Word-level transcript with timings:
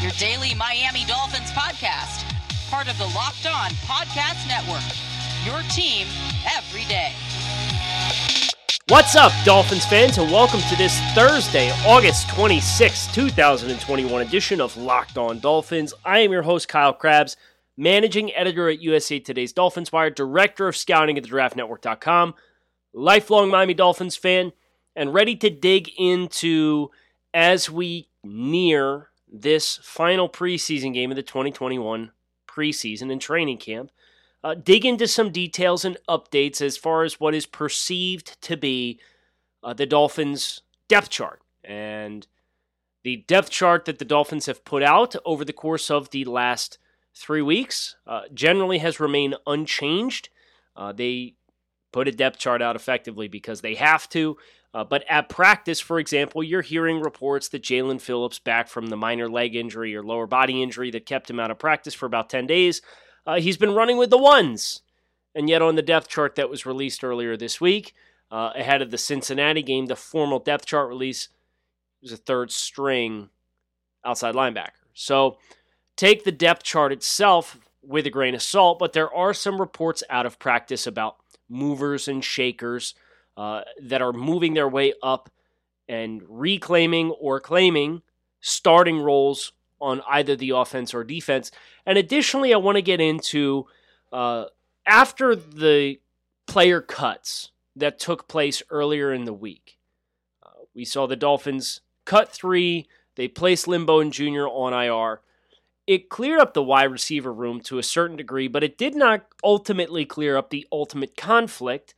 your 0.00 0.12
daily 0.12 0.54
Miami 0.54 1.04
Dolphins 1.04 1.50
podcast, 1.50 2.24
part 2.70 2.88
of 2.88 2.96
the 2.96 3.04
Locked 3.04 3.46
On 3.46 3.70
Podcast 3.84 4.48
Network. 4.48 4.80
Your 5.44 5.60
team 5.70 6.06
every 6.56 6.84
day. 6.84 7.12
What's 8.88 9.14
up, 9.14 9.30
Dolphins 9.44 9.84
fans, 9.84 10.16
and 10.16 10.32
welcome 10.32 10.60
to 10.70 10.76
this 10.76 10.98
Thursday, 11.14 11.70
August 11.86 12.30
26, 12.30 13.12
2021 13.12 14.22
edition 14.22 14.62
of 14.62 14.74
Locked 14.78 15.18
On 15.18 15.38
Dolphins. 15.38 15.92
I 16.02 16.20
am 16.20 16.32
your 16.32 16.42
host, 16.42 16.66
Kyle 16.66 16.94
Crabbs, 16.94 17.36
managing 17.76 18.34
editor 18.34 18.70
at 18.70 18.80
USA 18.80 19.18
Today's 19.18 19.52
Dolphins 19.52 19.92
Wire, 19.92 20.08
director 20.08 20.66
of 20.66 20.78
scouting 20.78 21.18
at 21.18 21.24
the 21.24 21.28
draftnetwork.com, 21.28 22.34
lifelong 22.94 23.50
Miami 23.50 23.74
Dolphins 23.74 24.16
fan, 24.16 24.52
and 24.96 25.12
ready 25.12 25.36
to 25.36 25.50
dig 25.50 25.90
into 25.98 26.88
as 27.34 27.68
we 27.68 28.08
near 28.24 29.09
this 29.32 29.78
final 29.82 30.28
preseason 30.28 30.92
game 30.92 31.10
of 31.10 31.16
the 31.16 31.22
2021 31.22 32.10
preseason 32.48 33.12
and 33.12 33.20
training 33.20 33.58
camp 33.58 33.90
uh, 34.42 34.54
dig 34.54 34.84
into 34.84 35.06
some 35.06 35.30
details 35.30 35.84
and 35.84 35.96
updates 36.08 36.60
as 36.60 36.76
far 36.76 37.04
as 37.04 37.20
what 37.20 37.34
is 37.34 37.46
perceived 37.46 38.40
to 38.42 38.56
be 38.56 38.98
uh, 39.62 39.72
the 39.74 39.86
Dolphins' 39.86 40.62
depth 40.88 41.10
chart. 41.10 41.40
And 41.62 42.26
the 43.02 43.18
depth 43.28 43.50
chart 43.50 43.84
that 43.84 43.98
the 43.98 44.04
Dolphins 44.04 44.46
have 44.46 44.64
put 44.64 44.82
out 44.82 45.14
over 45.24 45.44
the 45.44 45.52
course 45.52 45.90
of 45.90 46.10
the 46.10 46.24
last 46.24 46.78
three 47.14 47.42
weeks 47.42 47.96
uh, 48.06 48.22
generally 48.32 48.78
has 48.78 49.00
remained 49.00 49.36
unchanged. 49.46 50.30
Uh, 50.74 50.92
they 50.92 51.34
put 51.92 52.08
a 52.08 52.12
depth 52.12 52.38
chart 52.38 52.62
out 52.62 52.76
effectively 52.76 53.28
because 53.28 53.60
they 53.60 53.74
have 53.74 54.08
to. 54.10 54.36
Uh, 54.72 54.84
but 54.84 55.04
at 55.08 55.28
practice, 55.28 55.80
for 55.80 55.98
example, 55.98 56.42
you're 56.42 56.62
hearing 56.62 57.00
reports 57.00 57.48
that 57.48 57.62
Jaelan 57.62 58.00
Phillips, 58.00 58.38
back 58.38 58.68
from 58.68 58.86
the 58.86 58.96
minor 58.96 59.28
leg 59.28 59.56
injury 59.56 59.96
or 59.96 60.02
lower 60.02 60.26
body 60.26 60.62
injury 60.62 60.90
that 60.92 61.06
kept 61.06 61.28
him 61.28 61.40
out 61.40 61.50
of 61.50 61.58
practice 61.58 61.94
for 61.94 62.06
about 62.06 62.30
10 62.30 62.46
days, 62.46 62.80
uh, 63.26 63.40
he's 63.40 63.56
been 63.56 63.74
running 63.74 63.96
with 63.96 64.10
the 64.10 64.18
ones. 64.18 64.82
And 65.34 65.48
yet, 65.48 65.62
on 65.62 65.74
the 65.74 65.82
depth 65.82 66.08
chart 66.08 66.36
that 66.36 66.50
was 66.50 66.66
released 66.66 67.02
earlier 67.02 67.36
this 67.36 67.60
week, 67.60 67.94
uh, 68.30 68.52
ahead 68.54 68.80
of 68.80 68.90
the 68.90 68.98
Cincinnati 68.98 69.62
game, 69.62 69.86
the 69.86 69.96
formal 69.96 70.38
depth 70.38 70.66
chart 70.66 70.88
release 70.88 71.28
was 72.00 72.12
a 72.12 72.16
third 72.16 72.50
string 72.52 73.28
outside 74.04 74.34
linebacker. 74.34 74.70
So 74.94 75.38
take 75.96 76.24
the 76.24 76.32
depth 76.32 76.62
chart 76.62 76.92
itself 76.92 77.58
with 77.82 78.06
a 78.06 78.10
grain 78.10 78.34
of 78.34 78.42
salt, 78.42 78.78
but 78.78 78.92
there 78.92 79.12
are 79.12 79.34
some 79.34 79.60
reports 79.60 80.02
out 80.08 80.26
of 80.26 80.38
practice 80.38 80.86
about 80.86 81.16
movers 81.48 82.06
and 82.06 82.24
shakers 82.24 82.94
uh, 83.40 83.62
that 83.80 84.02
are 84.02 84.12
moving 84.12 84.52
their 84.52 84.68
way 84.68 84.92
up 85.02 85.30
and 85.88 86.20
reclaiming 86.28 87.10
or 87.12 87.40
claiming 87.40 88.02
starting 88.42 89.00
roles 89.00 89.52
on 89.80 90.02
either 90.06 90.36
the 90.36 90.50
offense 90.50 90.92
or 90.92 91.02
defense. 91.04 91.50
And 91.86 91.96
additionally, 91.96 92.52
I 92.52 92.58
want 92.58 92.76
to 92.76 92.82
get 92.82 93.00
into 93.00 93.64
uh, 94.12 94.44
after 94.84 95.34
the 95.34 96.00
player 96.46 96.82
cuts 96.82 97.50
that 97.76 97.98
took 97.98 98.28
place 98.28 98.62
earlier 98.68 99.10
in 99.10 99.24
the 99.24 99.32
week. 99.32 99.78
Uh, 100.44 100.50
we 100.74 100.84
saw 100.84 101.06
the 101.06 101.16
Dolphins 101.16 101.80
cut 102.04 102.28
three, 102.28 102.88
they 103.16 103.26
placed 103.26 103.66
Lynn 103.66 103.86
Bowden 103.86 104.12
Jr. 104.12 104.48
on 104.48 104.74
IR. 104.74 105.22
It 105.86 106.10
cleared 106.10 106.40
up 106.40 106.52
the 106.52 106.62
wide 106.62 106.92
receiver 106.92 107.32
room 107.32 107.62
to 107.62 107.78
a 107.78 107.82
certain 107.82 108.18
degree, 108.18 108.48
but 108.48 108.62
it 108.62 108.76
did 108.76 108.94
not 108.94 109.24
ultimately 109.42 110.04
clear 110.04 110.36
up 110.36 110.50
the 110.50 110.66
ultimate 110.70 111.16
conflict 111.16 111.94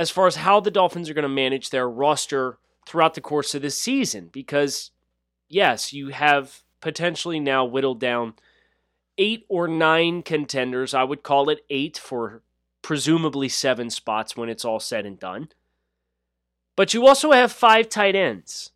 as 0.00 0.08
far 0.08 0.26
as 0.26 0.36
how 0.36 0.60
the 0.60 0.70
Dolphins 0.70 1.10
are 1.10 1.14
going 1.14 1.24
to 1.24 1.28
manage 1.28 1.68
their 1.68 1.86
roster 1.86 2.56
throughout 2.88 3.12
the 3.12 3.20
course 3.20 3.54
of 3.54 3.60
this 3.60 3.78
season 3.78 4.30
because 4.32 4.92
yes, 5.46 5.92
you 5.92 6.08
have 6.08 6.62
potentially 6.80 7.38
now 7.38 7.66
whittled 7.66 8.00
down 8.00 8.32
eight 9.18 9.44
or 9.50 9.68
nine 9.68 10.22
contenders. 10.22 10.94
I 10.94 11.04
would 11.04 11.22
call 11.22 11.50
it 11.50 11.66
eight 11.68 11.98
for 11.98 12.40
presumably 12.80 13.50
seven 13.50 13.90
spots 13.90 14.34
when 14.34 14.48
it's 14.48 14.64
all 14.64 14.80
said 14.80 15.04
and 15.04 15.20
done. 15.20 15.50
But 16.76 16.94
you 16.94 17.06
also 17.06 17.32
have 17.32 17.52
five 17.52 17.90
tight 17.90 18.16
ends. 18.16 18.70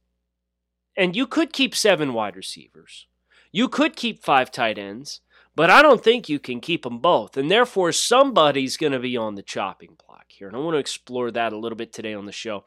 And 0.95 1.17
you 1.17 1.27
could 1.27 1.55
keep 1.55 1.75
seven 1.75 2.13
wide 2.13 2.37
receivers. 2.37 3.07
You 3.51 3.69
could 3.71 3.97
keep 3.97 4.23
five 4.23 4.51
tight 4.53 4.77
ends, 4.77 5.23
but 5.57 5.71
I 5.71 5.81
don't 5.81 6.05
think 6.05 6.29
you 6.29 6.39
can 6.39 6.61
keep 6.61 6.83
them 6.83 6.99
both. 6.99 7.39
And 7.39 7.51
therefore, 7.51 7.93
somebody's 7.93 8.77
going 8.77 8.93
to 8.93 8.99
be 8.99 9.17
on 9.17 9.37
the 9.37 9.43
chopping 9.43 9.97
block 9.97 10.04
here. 10.35 10.49
And 10.49 10.57
I 10.57 10.61
want 10.61 10.75
to 10.75 10.79
explore 10.79 11.31
that 11.31 11.53
a 11.53 11.59
little 11.59 11.77
bit 11.77 11.93
today 11.93 12.15
on 12.15 12.27
the 12.27 12.33
show. 12.33 12.65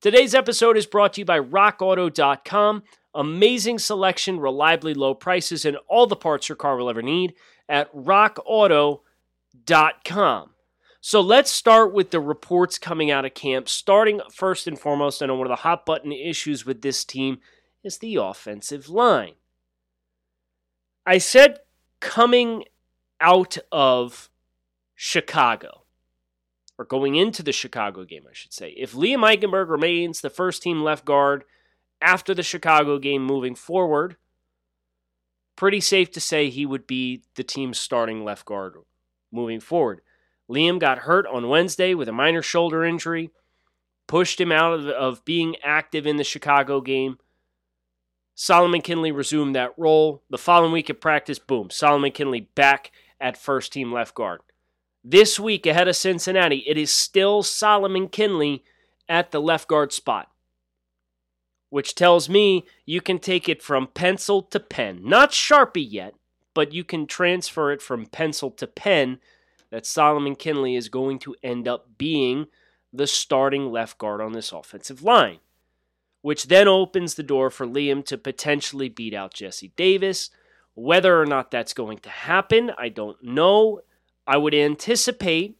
Today's 0.00 0.34
episode 0.34 0.76
is 0.76 0.86
brought 0.86 1.14
to 1.14 1.20
you 1.20 1.24
by 1.24 1.40
RockAuto.com. 1.40 2.82
Amazing 3.14 3.78
selection, 3.78 4.40
reliably 4.40 4.92
low 4.92 5.14
prices, 5.14 5.64
and 5.64 5.76
all 5.88 6.06
the 6.06 6.16
parts 6.16 6.48
your 6.48 6.56
car 6.56 6.76
will 6.76 6.90
ever 6.90 7.02
need 7.02 7.34
at 7.68 7.94
rockauto.com. 7.94 9.00
So 11.00 11.20
let's 11.20 11.50
start 11.50 11.92
with 11.92 12.10
the 12.10 12.20
reports 12.20 12.78
coming 12.78 13.10
out 13.10 13.24
of 13.26 13.34
camp. 13.34 13.68
Starting 13.68 14.20
first 14.32 14.66
and 14.66 14.78
foremost, 14.78 15.22
I 15.22 15.26
know 15.26 15.34
one 15.34 15.46
of 15.46 15.50
the 15.50 15.56
hot 15.56 15.84
button 15.84 16.12
issues 16.12 16.64
with 16.64 16.80
this 16.82 17.04
team 17.04 17.40
is 17.82 17.98
the 17.98 18.16
offensive 18.16 18.88
line. 18.88 19.34
I 21.06 21.18
said 21.18 21.58
coming 22.00 22.64
out 23.20 23.58
of 23.70 24.30
Chicago, 24.94 25.83
or 26.78 26.84
going 26.84 27.14
into 27.14 27.42
the 27.42 27.52
Chicago 27.52 28.04
game, 28.04 28.24
I 28.28 28.32
should 28.32 28.52
say, 28.52 28.70
if 28.70 28.92
Liam 28.92 29.20
Eichenberg 29.20 29.68
remains 29.68 30.20
the 30.20 30.30
first 30.30 30.62
team 30.62 30.82
left 30.82 31.04
guard 31.04 31.44
after 32.00 32.34
the 32.34 32.42
Chicago 32.42 32.98
game 32.98 33.24
moving 33.24 33.54
forward, 33.54 34.16
pretty 35.56 35.80
safe 35.80 36.10
to 36.12 36.20
say 36.20 36.50
he 36.50 36.66
would 36.66 36.86
be 36.86 37.22
the 37.36 37.44
team's 37.44 37.78
starting 37.78 38.24
left 38.24 38.44
guard 38.44 38.74
moving 39.32 39.60
forward. 39.60 40.00
Liam 40.50 40.78
got 40.78 40.98
hurt 40.98 41.26
on 41.26 41.48
Wednesday 41.48 41.94
with 41.94 42.08
a 42.08 42.12
minor 42.12 42.42
shoulder 42.42 42.84
injury, 42.84 43.30
pushed 44.06 44.40
him 44.40 44.52
out 44.52 44.74
of, 44.74 44.86
of 44.88 45.24
being 45.24 45.56
active 45.62 46.06
in 46.06 46.16
the 46.16 46.24
Chicago 46.24 46.80
game. 46.80 47.18
Solomon 48.34 48.82
Kindley 48.82 49.12
resumed 49.12 49.54
that 49.54 49.72
role. 49.78 50.22
The 50.28 50.38
following 50.38 50.72
week 50.72 50.90
at 50.90 51.00
practice, 51.00 51.38
boom, 51.38 51.70
Solomon 51.70 52.10
Kindley 52.10 52.48
back 52.54 52.90
at 53.20 53.38
first 53.38 53.72
team 53.72 53.92
left 53.92 54.14
guard. 54.14 54.40
This 55.04 55.38
week 55.38 55.66
ahead 55.66 55.86
of 55.86 55.96
Cincinnati, 55.96 56.64
it 56.66 56.78
is 56.78 56.90
still 56.90 57.42
Solomon 57.42 58.08
Kindley 58.08 58.64
at 59.08 59.30
the 59.30 59.40
left 59.40 59.68
guard 59.68 59.92
spot 59.92 60.30
which 61.74 61.96
tells 61.96 62.28
me 62.28 62.64
you 62.86 63.00
can 63.00 63.18
take 63.18 63.48
it 63.48 63.60
from 63.60 63.88
pencil 63.88 64.42
to 64.42 64.60
pen. 64.60 65.00
Not 65.02 65.32
Sharpie 65.32 65.84
yet, 65.84 66.14
but 66.54 66.72
you 66.72 66.84
can 66.84 67.04
transfer 67.04 67.72
it 67.72 67.82
from 67.82 68.06
pencil 68.06 68.52
to 68.52 68.68
pen 68.68 69.18
that 69.70 69.84
Solomon 69.84 70.36
Kindley 70.36 70.76
is 70.76 70.88
going 70.88 71.18
to 71.18 71.34
end 71.42 71.66
up 71.66 71.98
being 71.98 72.46
the 72.92 73.08
starting 73.08 73.72
left 73.72 73.98
guard 73.98 74.20
on 74.20 74.34
this 74.34 74.52
offensive 74.52 75.02
line, 75.02 75.40
which 76.22 76.46
then 76.46 76.68
opens 76.68 77.16
the 77.16 77.24
door 77.24 77.50
for 77.50 77.66
Liam 77.66 78.04
to 78.04 78.16
potentially 78.16 78.88
beat 78.88 79.12
out 79.12 79.34
Jesse 79.34 79.72
Davis. 79.74 80.30
Whether 80.74 81.20
or 81.20 81.26
not 81.26 81.50
that's 81.50 81.74
going 81.74 81.98
to 81.98 82.08
happen, 82.08 82.70
I 82.78 82.88
don't 82.88 83.20
know. 83.20 83.80
I 84.26 84.36
would 84.36 84.54
anticipate 84.54 85.56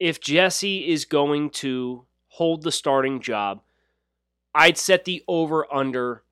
if 0.00 0.20
Jesse 0.20 0.88
is 0.88 1.04
going 1.04 1.50
to 1.50 2.04
hold 2.28 2.62
the 2.62 2.72
starting 2.72 3.20
job 3.20 3.62
I'd 4.54 4.78
set 4.78 5.04
the 5.04 5.22
over 5.26 5.72
under 5.72 6.24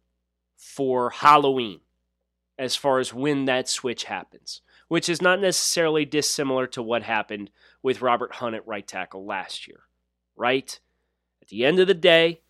for 0.56 1.10
Halloween 1.10 1.80
as 2.58 2.76
far 2.76 2.98
as 2.98 3.14
when 3.14 3.46
that 3.46 3.68
switch 3.68 4.04
happens, 4.04 4.60
which 4.88 5.08
is 5.08 5.22
not 5.22 5.40
necessarily 5.40 6.04
dissimilar 6.04 6.66
to 6.68 6.82
what 6.82 7.02
happened 7.02 7.50
with 7.82 8.02
Robert 8.02 8.34
Hunt 8.34 8.54
at 8.54 8.66
right 8.66 8.86
tackle 8.86 9.24
last 9.24 9.66
year, 9.66 9.80
right? 10.36 10.78
At 11.40 11.48
the 11.48 11.64
end 11.64 11.80
of 11.80 11.86
the 11.86 11.94
day, 11.94 12.42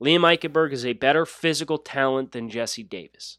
Liam 0.00 0.20
Eichenberg 0.20 0.72
is 0.72 0.86
a 0.86 0.92
better 0.92 1.26
physical 1.26 1.78
talent 1.78 2.30
than 2.30 2.48
Jesse 2.48 2.84
Davis. 2.84 3.38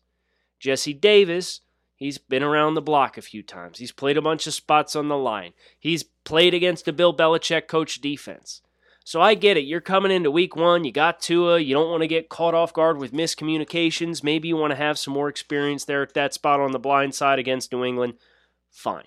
Jesse 0.60 0.94
Davis, 0.94 1.62
he's 2.02 2.18
been 2.18 2.42
around 2.42 2.74
the 2.74 2.82
block 2.82 3.16
a 3.16 3.22
few 3.22 3.44
times. 3.44 3.78
He's 3.78 3.92
played 3.92 4.18
a 4.18 4.24
bunch 4.24 4.48
of 4.48 4.56
spots 4.56 4.96
on 4.96 5.08
the 5.08 5.18
line. 5.18 5.54
He's 5.78 6.04
played 6.04 6.54
against 6.56 6.88
a 6.88 6.94
Bill 6.94 7.16
Belichick 7.16 7.68
coach 7.68 8.02
defense. 8.02 8.62
So 9.04 9.22
I 9.22 9.36
get 9.36 9.56
it. 9.56 9.66
You're 9.66 9.82
coming 9.82 10.12
into 10.12 10.32
week 10.32 10.56
one. 10.56 10.84
You 10.84 10.92
got 10.92 11.22
Tua. 11.22 11.60
You 11.60 11.76
don't 11.76 11.92
want 11.92 12.02
to 12.02 12.08
get 12.08 12.28
caught 12.28 12.56
off 12.56 12.74
guard 12.74 12.98
with 12.98 13.14
miscommunications. 13.14 14.24
Maybe 14.24 14.48
you 14.48 14.58
want 14.58 14.72
to 14.72 14.78
have 14.78 14.98
some 14.98 15.14
more 15.14 15.30
experience 15.30 15.86
there 15.86 16.02
at 16.02 16.16
that 16.16 16.34
spot 16.34 16.60
on 16.60 16.72
the 16.72 16.80
blind 16.80 17.14
side 17.14 17.38
against 17.38 17.72
New 17.72 17.84
England. 17.84 18.16
Fine. 18.72 19.06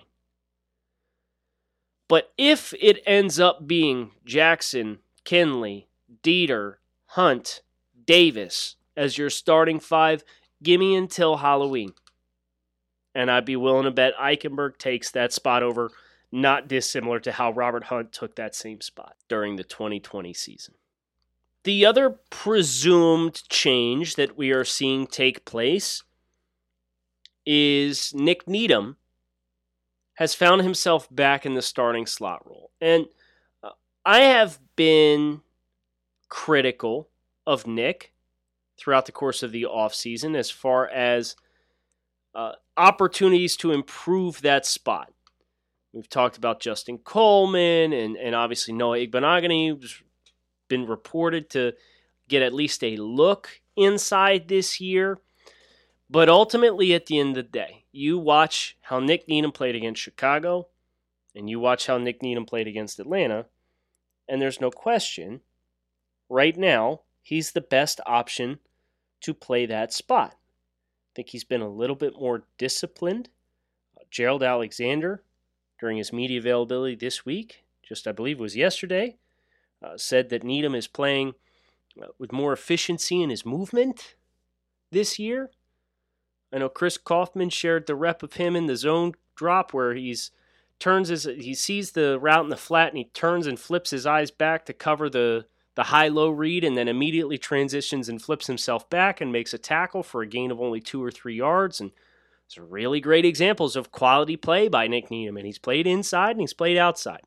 But 2.07 2.31
if 2.37 2.73
it 2.79 3.03
ends 3.05 3.41
up 3.41 3.67
being 3.67 4.11
Jackson, 4.25 4.99
Kindley, 5.25 5.87
Deiter, 6.23 6.75
Hunt, 7.07 7.61
Davis 8.05 8.75
as 8.95 9.17
your 9.17 9.29
starting 9.29 9.81
five, 9.81 10.23
give 10.63 10.79
me 10.79 10.95
until 10.95 11.37
Halloween. 11.37 11.93
And 13.15 13.31
I'd 13.31 13.45
be 13.45 13.55
willing 13.55 13.85
to 13.85 13.91
bet 13.91 14.13
Eichenberg 14.17 14.77
takes 14.77 15.09
that 15.11 15.33
spot 15.33 15.63
over 15.63 15.89
not 16.31 16.67
dissimilar 16.67 17.19
to 17.21 17.31
how 17.31 17.51
Robert 17.51 17.85
Hunt 17.85 18.11
took 18.11 18.35
that 18.35 18.53
same 18.53 18.81
spot 18.81 19.15
during 19.29 19.55
the 19.55 19.63
2020 19.63 20.33
season. 20.33 20.75
The 21.63 21.85
other 21.85 22.09
presumed 22.29 23.41
change 23.49 24.15
that 24.15 24.37
we 24.37 24.51
are 24.51 24.65
seeing 24.65 25.07
take 25.07 25.45
place 25.45 26.03
is 27.45 28.13
Nick 28.13 28.47
Needham 28.47 28.97
has 30.15 30.35
found 30.35 30.61
himself 30.61 31.07
back 31.09 31.45
in 31.45 31.53
the 31.53 31.61
starting 31.61 32.05
slot 32.05 32.45
role. 32.45 32.71
And 32.81 33.07
uh, 33.63 33.71
I 34.05 34.19
have 34.21 34.59
been 34.75 35.41
critical 36.29 37.09
of 37.47 37.65
Nick 37.65 38.13
throughout 38.77 39.05
the 39.05 39.11
course 39.11 39.41
of 39.41 39.51
the 39.51 39.63
offseason 39.63 40.35
as 40.35 40.49
far 40.51 40.87
as 40.87 41.35
uh, 42.33 42.53
opportunities 42.77 43.55
to 43.57 43.71
improve 43.71 44.41
that 44.41 44.65
spot. 44.65 45.11
We've 45.93 46.09
talked 46.09 46.37
about 46.37 46.59
Justin 46.59 46.97
Coleman 46.97 47.93
and, 47.93 48.17
and 48.17 48.35
obviously 48.35 48.73
Noah 48.73 48.97
Igbinoghene, 48.97 49.79
who's 49.79 50.01
been 50.67 50.85
reported 50.85 51.49
to 51.51 51.73
get 52.27 52.41
at 52.41 52.53
least 52.53 52.83
a 52.83 52.97
look 52.97 53.61
inside 53.75 54.47
this 54.47 54.81
year. 54.81 55.19
But 56.09 56.29
ultimately, 56.29 56.93
at 56.93 57.05
the 57.05 57.19
end 57.19 57.37
of 57.37 57.45
the 57.45 57.49
day, 57.49 57.85
you 57.91 58.19
watch 58.19 58.77
how 58.81 58.99
Nick 58.99 59.27
Needham 59.27 59.51
played 59.51 59.75
against 59.75 60.01
Chicago, 60.01 60.67
and 61.33 61.49
you 61.49 61.59
watch 61.59 61.87
how 61.87 61.97
Nick 61.97 62.21
Needham 62.21 62.45
played 62.45 62.67
against 62.67 62.99
Atlanta, 62.99 63.45
and 64.27 64.41
there's 64.41 64.61
no 64.61 64.69
question, 64.69 65.41
right 66.29 66.55
now, 66.55 67.01
he's 67.23 67.51
the 67.51 67.61
best 67.61 68.01
option 68.05 68.59
to 69.21 69.33
play 69.33 69.65
that 69.65 69.93
spot. 69.93 70.35
I 71.15 71.21
think 71.23 71.29
he's 71.29 71.45
been 71.45 71.61
a 71.61 71.69
little 71.69 71.95
bit 71.95 72.19
more 72.19 72.43
disciplined. 72.57 73.29
Uh, 73.95 74.03
Gerald 74.11 74.43
Alexander 74.43 75.23
during 75.79 75.95
his 75.95 76.11
media 76.11 76.39
availability 76.39 76.95
this 76.95 77.25
week, 77.25 77.63
just 77.81 78.05
I 78.05 78.11
believe 78.11 78.37
was 78.37 78.57
yesterday, 78.57 79.15
uh, 79.81 79.95
said 79.95 80.27
that 80.29 80.43
Needham 80.43 80.75
is 80.75 80.87
playing 80.87 81.35
uh, 82.01 82.07
with 82.19 82.33
more 82.33 82.51
efficiency 82.51 83.21
in 83.21 83.29
his 83.29 83.45
movement 83.45 84.15
this 84.91 85.17
year. 85.17 85.51
I 86.51 86.57
know 86.57 86.67
Chris 86.67 86.97
Kouffman 86.97 87.49
shared 87.49 87.87
the 87.87 87.95
rep 87.95 88.21
of 88.21 88.33
him 88.33 88.53
in 88.53 88.65
the 88.65 88.75
zone 88.75 89.13
drop 89.37 89.73
where 89.73 89.93
he's 89.93 90.31
turns 90.79 91.07
his 91.07 91.23
he 91.23 91.53
sees 91.53 91.91
the 91.91 92.19
route 92.19 92.43
in 92.43 92.49
the 92.49 92.57
flat 92.57 92.89
and 92.89 92.97
he 92.97 93.05
turns 93.05 93.47
and 93.47 93.57
flips 93.57 93.91
his 93.91 94.05
eyes 94.05 94.31
back 94.31 94.65
to 94.65 94.73
cover 94.73 95.09
the 95.09 95.45
the 95.75 95.83
high 95.83 96.07
low 96.07 96.29
read 96.29 96.63
and 96.63 96.77
then 96.77 96.87
immediately 96.87 97.37
transitions 97.37 98.09
and 98.09 98.21
flips 98.21 98.47
himself 98.47 98.89
back 98.89 99.21
and 99.21 99.31
makes 99.31 99.53
a 99.53 99.57
tackle 99.57 100.03
for 100.03 100.21
a 100.21 100.27
gain 100.27 100.51
of 100.51 100.61
only 100.61 100.79
two 100.79 101.03
or 101.03 101.11
three 101.11 101.35
yards 101.35 101.79
and 101.79 101.91
some 102.47 102.69
really 102.69 102.99
great 102.99 103.25
examples 103.25 103.75
of 103.75 103.91
quality 103.91 104.37
play 104.37 104.67
by 104.67 104.87
Nick 104.87 105.09
Needham, 105.09 105.35
and 105.37 105.45
he's 105.45 105.57
played 105.57 105.87
inside 105.87 106.31
and 106.31 106.41
he's 106.41 106.53
played 106.53 106.77
outside. 106.77 107.23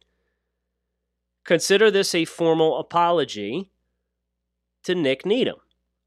Consider 1.44 1.90
this 1.90 2.14
a 2.14 2.24
formal 2.24 2.78
apology 2.78 3.70
to 4.84 4.94
Nick 4.94 5.26
Needham. 5.26 5.58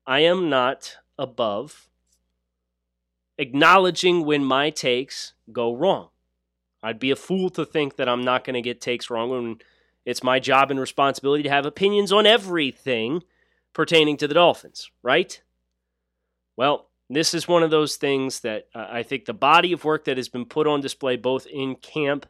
I 0.07 0.21
am 0.21 0.49
not 0.49 0.97
above 1.17 1.89
acknowledging 3.37 4.25
when 4.25 4.43
my 4.45 4.69
takes 4.69 5.33
go 5.51 5.75
wrong. 5.75 6.09
I'd 6.83 6.99
be 6.99 7.11
a 7.11 7.15
fool 7.15 7.49
to 7.51 7.65
think 7.65 7.95
that 7.95 8.07
I'm 8.09 8.23
not 8.23 8.43
going 8.43 8.53
to 8.53 8.61
get 8.61 8.81
takes 8.81 9.09
wrong 9.09 9.29
when 9.29 9.59
it's 10.05 10.23
my 10.23 10.39
job 10.39 10.71
and 10.71 10.79
responsibility 10.79 11.43
to 11.43 11.49
have 11.49 11.65
opinions 11.65 12.11
on 12.11 12.25
everything 12.25 13.23
pertaining 13.73 14.17
to 14.17 14.27
the 14.27 14.33
Dolphins, 14.33 14.89
right? 15.03 15.41
Well, 16.57 16.87
this 17.09 17.33
is 17.33 17.47
one 17.47 17.63
of 17.63 17.71
those 17.71 17.95
things 17.95 18.39
that 18.41 18.67
uh, 18.73 18.87
I 18.89 19.03
think 19.03 19.25
the 19.25 19.33
body 19.33 19.73
of 19.73 19.83
work 19.83 20.05
that 20.05 20.17
has 20.17 20.29
been 20.29 20.45
put 20.45 20.67
on 20.67 20.81
display 20.81 21.17
both 21.17 21.45
in 21.47 21.75
camp 21.75 22.25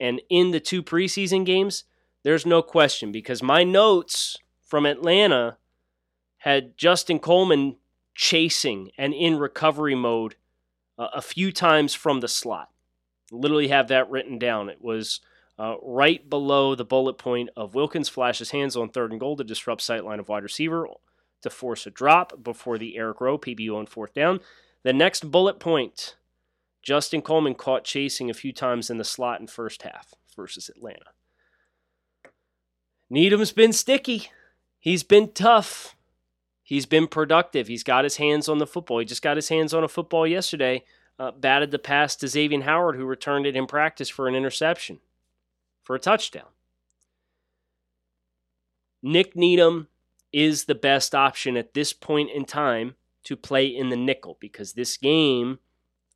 and 0.00 0.22
in 0.30 0.50
the 0.50 0.60
two 0.60 0.82
preseason 0.82 1.44
games, 1.44 1.84
there's 2.22 2.46
no 2.46 2.62
question 2.62 3.12
because 3.12 3.42
my 3.42 3.62
notes 3.62 4.38
from 4.66 4.86
Atlanta 4.86 5.58
had 6.38 6.76
Justin 6.78 7.18
Coleman 7.18 7.76
chasing 8.14 8.90
and 8.96 9.12
in 9.12 9.38
recovery 9.38 9.94
mode 9.94 10.36
uh, 10.98 11.08
a 11.14 11.20
few 11.22 11.52
times 11.52 11.92
from 11.92 12.20
the 12.20 12.28
slot. 12.28 12.70
Literally 13.30 13.68
have 13.68 13.88
that 13.88 14.10
written 14.10 14.38
down. 14.38 14.68
It 14.68 14.82
was 14.82 15.20
uh, 15.60 15.76
right 15.82 16.30
below 16.30 16.74
the 16.74 16.86
bullet 16.86 17.18
point 17.18 17.50
of 17.54 17.74
Wilkins 17.74 18.08
flashes 18.08 18.50
hands 18.50 18.76
on 18.76 18.88
third 18.88 19.10
and 19.10 19.20
goal 19.20 19.36
to 19.36 19.44
disrupt 19.44 19.82
sightline 19.82 20.18
of 20.18 20.30
wide 20.30 20.42
receiver 20.42 20.88
to 21.42 21.50
force 21.50 21.86
a 21.86 21.90
drop 21.90 22.42
before 22.42 22.78
the 22.78 22.96
Eric 22.96 23.20
Rowe 23.20 23.36
PBU 23.36 23.76
on 23.76 23.84
fourth 23.84 24.14
down. 24.14 24.40
The 24.84 24.94
next 24.94 25.30
bullet 25.30 25.60
point 25.60 26.16
Justin 26.82 27.20
Coleman 27.20 27.54
caught 27.54 27.84
chasing 27.84 28.30
a 28.30 28.34
few 28.34 28.54
times 28.54 28.88
in 28.88 28.96
the 28.96 29.04
slot 29.04 29.38
in 29.38 29.46
first 29.46 29.82
half 29.82 30.14
versus 30.34 30.70
Atlanta. 30.70 31.10
Needham's 33.10 33.52
been 33.52 33.74
sticky. 33.74 34.30
He's 34.78 35.02
been 35.02 35.32
tough. 35.32 35.94
He's 36.62 36.86
been 36.86 37.06
productive. 37.06 37.68
He's 37.68 37.84
got 37.84 38.04
his 38.04 38.16
hands 38.16 38.48
on 38.48 38.56
the 38.56 38.66
football. 38.66 39.00
He 39.00 39.04
just 39.04 39.20
got 39.20 39.36
his 39.36 39.50
hands 39.50 39.74
on 39.74 39.84
a 39.84 39.88
football 39.88 40.26
yesterday. 40.26 40.84
Uh, 41.18 41.32
batted 41.32 41.70
the 41.70 41.78
pass 41.78 42.16
to 42.16 42.28
Xavier 42.28 42.62
Howard, 42.62 42.96
who 42.96 43.04
returned 43.04 43.44
it 43.44 43.56
in 43.56 43.66
practice 43.66 44.08
for 44.08 44.26
an 44.26 44.34
interception, 44.34 45.00
for 45.90 45.96
a 45.96 45.98
touchdown. 45.98 46.46
Nick 49.02 49.34
Needham 49.34 49.88
is 50.32 50.66
the 50.66 50.76
best 50.76 51.16
option 51.16 51.56
at 51.56 51.74
this 51.74 51.92
point 51.92 52.30
in 52.30 52.44
time 52.44 52.94
to 53.24 53.34
play 53.34 53.66
in 53.66 53.88
the 53.88 53.96
nickel 53.96 54.36
because 54.38 54.74
this 54.74 54.96
game, 54.96 55.58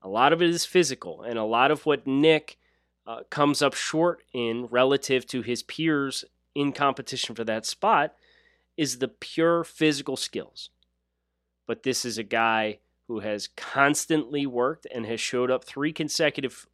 a 0.01 0.09
lot 0.09 0.33
of 0.33 0.41
it 0.41 0.49
is 0.49 0.65
physical, 0.65 1.23
and 1.23 1.41
a 1.41 1.45
lot 1.45 1.73
of 1.73 1.87
what 1.87 2.07
Nick 2.07 2.57
uh, 3.05 3.25
comes 3.31 3.63
up 3.63 3.75
short 3.75 4.23
in 4.33 4.67
relative 4.67 5.27
to 5.27 5.43
his 5.43 5.65
peers 5.65 6.25
in 6.55 6.71
competition 6.71 7.35
for 7.35 7.43
that 7.43 7.67
spot 7.67 8.15
is 8.77 8.99
the 8.99 9.09
pure 9.09 9.65
physical 9.65 10.17
skills. 10.17 10.71
But 11.67 11.83
this 11.83 12.05
is 12.05 12.17
a 12.17 12.23
guy 12.23 12.79
who 13.09 13.19
has 13.19 13.49
constantly 13.57 14.47
worked 14.47 14.87
and 14.95 15.05
has 15.07 15.21
showed 15.21 15.51
up 15.51 15.65
three 15.65 15.93
consecutive 15.93 16.69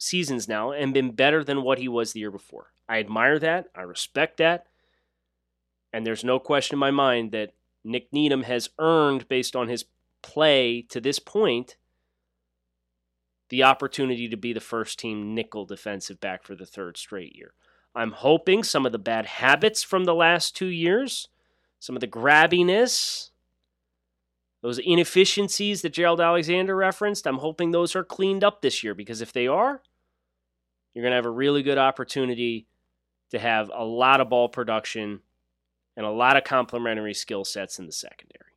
seasons 0.00 0.48
now 0.48 0.72
and 0.72 0.94
been 0.94 1.12
better 1.12 1.44
than 1.44 1.62
what 1.62 1.78
he 1.78 1.86
was 1.86 2.12
the 2.12 2.20
year 2.20 2.30
before. 2.30 2.72
I 2.88 2.98
admire 2.98 3.38
that. 3.38 3.66
I 3.76 3.82
respect 3.82 4.38
that. 4.38 4.66
And 5.92 6.06
there's 6.06 6.24
no 6.24 6.38
question 6.38 6.76
in 6.76 6.80
my 6.80 6.90
mind 6.90 7.32
that 7.32 7.52
Nick 7.84 8.08
Needham 8.12 8.44
has 8.44 8.70
earned, 8.78 9.28
based 9.28 9.54
on 9.54 9.68
his 9.68 9.84
play 10.22 10.82
to 10.88 11.00
this 11.00 11.18
point, 11.18 11.76
the 13.50 13.62
opportunity 13.62 14.28
to 14.28 14.36
be 14.36 14.52
the 14.52 14.60
first 14.60 14.98
team 14.98 15.34
nickel 15.34 15.66
defensive 15.66 16.20
back 16.20 16.44
for 16.44 16.54
the 16.54 16.66
third 16.66 16.96
straight 16.96 17.34
year. 17.36 17.52
I'm 17.94 18.12
hoping 18.12 18.62
some 18.62 18.86
of 18.86 18.92
the 18.92 18.98
bad 18.98 19.26
habits 19.26 19.82
from 19.82 20.04
the 20.04 20.14
last 20.14 20.56
two 20.56 20.66
years, 20.66 21.28
some 21.80 21.96
of 21.96 22.00
the 22.00 22.06
grabbiness, 22.06 23.30
those 24.62 24.78
inefficiencies 24.78 25.82
that 25.82 25.92
Gerald 25.92 26.20
Alexander 26.20 26.76
referenced, 26.76 27.26
I'm 27.26 27.38
hoping 27.38 27.70
those 27.70 27.96
are 27.96 28.04
cleaned 28.04 28.44
up 28.44 28.60
this 28.62 28.84
year 28.84 28.94
because 28.94 29.20
if 29.20 29.32
they 29.32 29.46
are, 29.46 29.82
you're 30.94 31.02
going 31.02 31.12
to 31.12 31.16
have 31.16 31.26
a 31.26 31.30
really 31.30 31.62
good 31.62 31.78
opportunity 31.78 32.66
to 33.30 33.38
have 33.38 33.70
a 33.74 33.84
lot 33.84 34.20
of 34.20 34.28
ball 34.28 34.48
production 34.48 35.20
and 35.96 36.06
a 36.06 36.10
lot 36.10 36.36
of 36.36 36.44
complementary 36.44 37.14
skill 37.14 37.44
sets 37.44 37.78
in 37.78 37.86
the 37.86 37.92
secondary. 37.92 38.50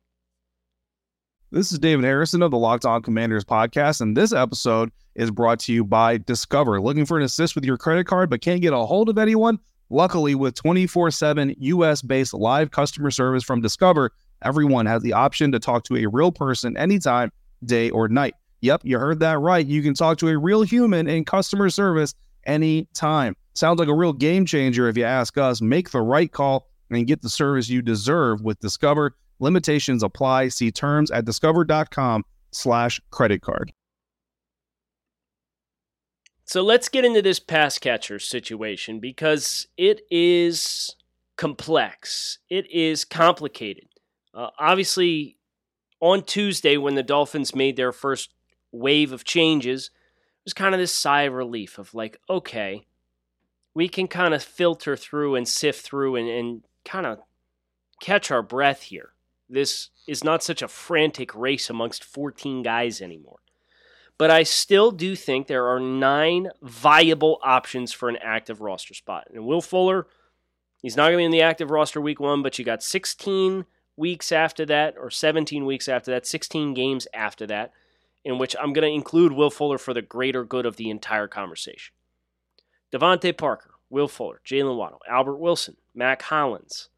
This 1.50 1.70
is 1.70 1.78
David 1.78 2.04
Harrison 2.04 2.42
of 2.42 2.50
the 2.50 2.58
Locked 2.58 2.84
On 2.84 3.00
Commanders 3.00 3.44
podcast, 3.44 4.00
and 4.00 4.16
this 4.16 4.32
episode 4.32 4.90
is 5.14 5.30
brought 5.30 5.60
to 5.60 5.72
you 5.72 5.84
by 5.84 6.18
Discover. 6.18 6.80
Looking 6.80 7.06
for 7.06 7.16
an 7.16 7.22
assist 7.22 7.54
with 7.54 7.64
your 7.64 7.76
credit 7.76 8.06
card 8.06 8.28
but 8.28 8.40
can't 8.40 8.60
get 8.60 8.72
a 8.72 8.78
hold 8.78 9.08
of 9.08 9.18
anyone? 9.18 9.60
Luckily, 9.90 10.34
with 10.34 10.56
24 10.56 11.12
7 11.12 11.54
US 11.56 12.02
based 12.02 12.34
live 12.34 12.72
customer 12.72 13.12
service 13.12 13.44
from 13.44 13.60
Discover, 13.60 14.10
everyone 14.42 14.86
has 14.86 15.02
the 15.02 15.12
option 15.12 15.52
to 15.52 15.60
talk 15.60 15.84
to 15.84 15.96
a 15.96 16.06
real 16.06 16.32
person 16.32 16.76
anytime, 16.76 17.30
day 17.64 17.90
or 17.90 18.08
night. 18.08 18.34
Yep, 18.62 18.80
you 18.84 18.98
heard 18.98 19.20
that 19.20 19.38
right. 19.38 19.64
You 19.64 19.82
can 19.82 19.94
talk 19.94 20.18
to 20.18 20.28
a 20.28 20.38
real 20.38 20.62
human 20.62 21.06
in 21.06 21.24
customer 21.24 21.70
service 21.70 22.14
anytime. 22.46 23.36
Sounds 23.54 23.78
like 23.78 23.88
a 23.88 23.94
real 23.94 24.12
game 24.12 24.46
changer 24.46 24.88
if 24.88 24.96
you 24.96 25.04
ask 25.04 25.38
us. 25.38 25.60
Make 25.60 25.90
the 25.90 26.00
right 26.00 26.30
call 26.30 26.68
and 26.90 27.06
get 27.06 27.22
the 27.22 27.28
service 27.28 27.68
you 27.68 27.82
deserve 27.82 28.42
with 28.42 28.58
Discover. 28.60 29.16
Limitations 29.38 30.02
apply. 30.02 30.48
See 30.48 30.70
terms 30.70 31.10
at 31.10 31.24
discover.com 31.24 32.24
slash 32.52 33.00
credit 33.10 33.42
card. 33.42 33.72
So 36.44 36.62
let's 36.62 36.88
get 36.88 37.04
into 37.04 37.22
this 37.22 37.40
pass 37.40 37.78
catcher 37.78 38.18
situation 38.18 39.00
because 39.00 39.66
it 39.76 40.02
is 40.10 40.94
complex. 41.36 42.38
It 42.50 42.70
is 42.70 43.04
complicated. 43.04 43.88
Uh, 44.34 44.50
obviously, 44.58 45.38
on 46.00 46.22
Tuesday, 46.22 46.76
when 46.76 46.96
the 46.96 47.02
Dolphins 47.02 47.54
made 47.54 47.76
their 47.76 47.92
first 47.92 48.34
wave 48.72 49.10
of 49.10 49.24
changes, 49.24 49.90
was 50.44 50.54
kind 50.54 50.74
of 50.74 50.80
this 50.80 50.94
sigh 50.94 51.22
of 51.22 51.32
relief 51.32 51.78
of 51.78 51.94
like, 51.94 52.18
okay, 52.28 52.86
we 53.74 53.88
can 53.88 54.06
kind 54.06 54.34
of 54.34 54.42
filter 54.42 54.96
through 54.96 55.34
and 55.34 55.48
sift 55.48 55.84
through 55.84 56.16
and, 56.16 56.28
and 56.28 56.62
kind 56.84 57.06
of 57.06 57.18
catch 58.00 58.30
our 58.30 58.42
breath 58.42 58.82
here. 58.82 59.10
This 59.48 59.90
is 60.06 60.24
not 60.24 60.42
such 60.42 60.62
a 60.62 60.68
frantic 60.68 61.34
race 61.34 61.68
amongst 61.68 62.04
14 62.04 62.62
guys 62.62 63.00
anymore. 63.00 63.40
But 64.16 64.30
I 64.30 64.44
still 64.44 64.90
do 64.92 65.16
think 65.16 65.46
there 65.46 65.66
are 65.66 65.80
nine 65.80 66.50
viable 66.62 67.40
options 67.42 67.92
for 67.92 68.08
an 68.08 68.18
active 68.22 68.60
roster 68.60 68.94
spot. 68.94 69.26
And 69.34 69.44
Will 69.44 69.60
Fuller, 69.60 70.06
he's 70.82 70.96
not 70.96 71.06
going 71.06 71.14
to 71.14 71.18
be 71.18 71.24
in 71.24 71.30
the 71.32 71.42
active 71.42 71.70
roster 71.70 72.00
week 72.00 72.20
one, 72.20 72.42
but 72.42 72.58
you 72.58 72.64
got 72.64 72.82
16 72.82 73.66
weeks 73.96 74.30
after 74.30 74.64
that, 74.66 74.94
or 74.98 75.10
17 75.10 75.64
weeks 75.64 75.88
after 75.88 76.12
that, 76.12 76.26
16 76.26 76.74
games 76.74 77.08
after 77.12 77.46
that, 77.46 77.72
in 78.24 78.38
which 78.38 78.56
I'm 78.58 78.72
going 78.72 78.88
to 78.88 78.94
include 78.94 79.32
Will 79.32 79.50
Fuller 79.50 79.78
for 79.78 79.92
the 79.92 80.02
greater 80.02 80.44
good 80.44 80.66
of 80.66 80.76
the 80.76 80.90
entire 80.90 81.28
conversation. 81.28 81.94
DeVante 82.92 83.36
Parker, 83.36 83.74
Will 83.90 84.08
Fuller, 84.08 84.40
Jaylen 84.44 84.76
Waddle, 84.76 85.02
Albert 85.08 85.36
Wilson, 85.36 85.76
Mack 85.94 86.22
Hollins. 86.22 86.88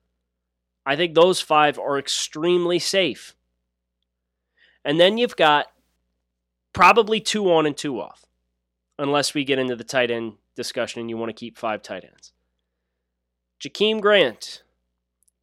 I 0.84 0.94
think 0.94 1.14
those 1.14 1.40
five 1.40 1.78
are 1.78 1.98
extremely 1.98 2.78
safe. 2.78 3.34
And 4.84 5.00
then 5.00 5.18
you've 5.18 5.36
got 5.36 5.66
probably 6.72 7.18
two 7.20 7.50
on 7.50 7.66
and 7.66 7.76
two 7.76 8.00
off, 8.00 8.26
unless 8.98 9.34
we 9.34 9.42
get 9.42 9.58
into 9.58 9.74
the 9.74 9.82
tight 9.82 10.10
end 10.10 10.34
discussion 10.54 11.00
and 11.00 11.10
you 11.10 11.16
want 11.16 11.30
to 11.30 11.34
keep 11.38 11.58
five 11.58 11.82
tight 11.82 12.04
ends. 12.04 12.32
Jakeem 13.60 14.00
Grant, 14.00 14.62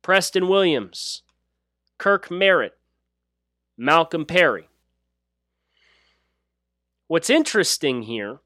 Preston 0.01 0.47
Williams, 0.47 1.23
Kirk 1.97 2.31
Merritt, 2.31 2.77
Malcolm 3.77 4.25
Perry. 4.25 4.69
What's 7.07 7.29
interesting 7.29 8.03
here 8.03 8.39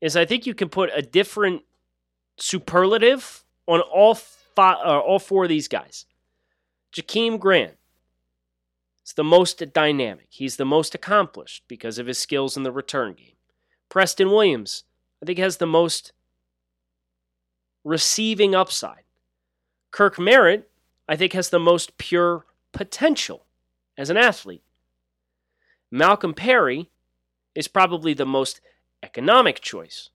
is 0.00 0.16
I 0.16 0.24
think 0.24 0.46
you 0.46 0.54
can 0.54 0.68
put 0.68 0.90
a 0.94 1.02
different 1.02 1.62
superlative 2.36 3.44
on 3.66 3.80
all 3.80 4.14
five, 4.14 4.78
uh, 4.84 4.98
all 4.98 5.18
four 5.18 5.44
of 5.44 5.48
these 5.48 5.68
guys. 5.68 6.06
Jakeem 6.92 7.38
Grant, 7.38 7.76
He's 9.04 9.12
the 9.12 9.24
most 9.24 9.62
dynamic. 9.74 10.28
He's 10.30 10.56
the 10.56 10.64
most 10.64 10.94
accomplished 10.94 11.64
because 11.68 11.98
of 11.98 12.06
his 12.06 12.16
skills 12.16 12.56
in 12.56 12.62
the 12.62 12.72
return 12.72 13.12
game. 13.12 13.34
Preston 13.90 14.30
Williams, 14.30 14.84
I 15.22 15.26
think, 15.26 15.38
has 15.38 15.58
the 15.58 15.66
most 15.66 16.12
receiving 17.84 18.54
upside. 18.54 19.02
Kirk 19.90 20.18
Merritt, 20.18 20.70
I 21.06 21.16
think, 21.16 21.34
has 21.34 21.50
the 21.50 21.58
most 21.58 21.98
pure 21.98 22.46
potential 22.72 23.44
as 23.98 24.08
an 24.08 24.16
athlete. 24.16 24.62
Malcolm 25.90 26.32
Perry 26.32 26.88
is 27.54 27.68
probably 27.68 28.14
the 28.14 28.26
most 28.26 28.60
economic 29.02 29.60
choice 29.60 30.10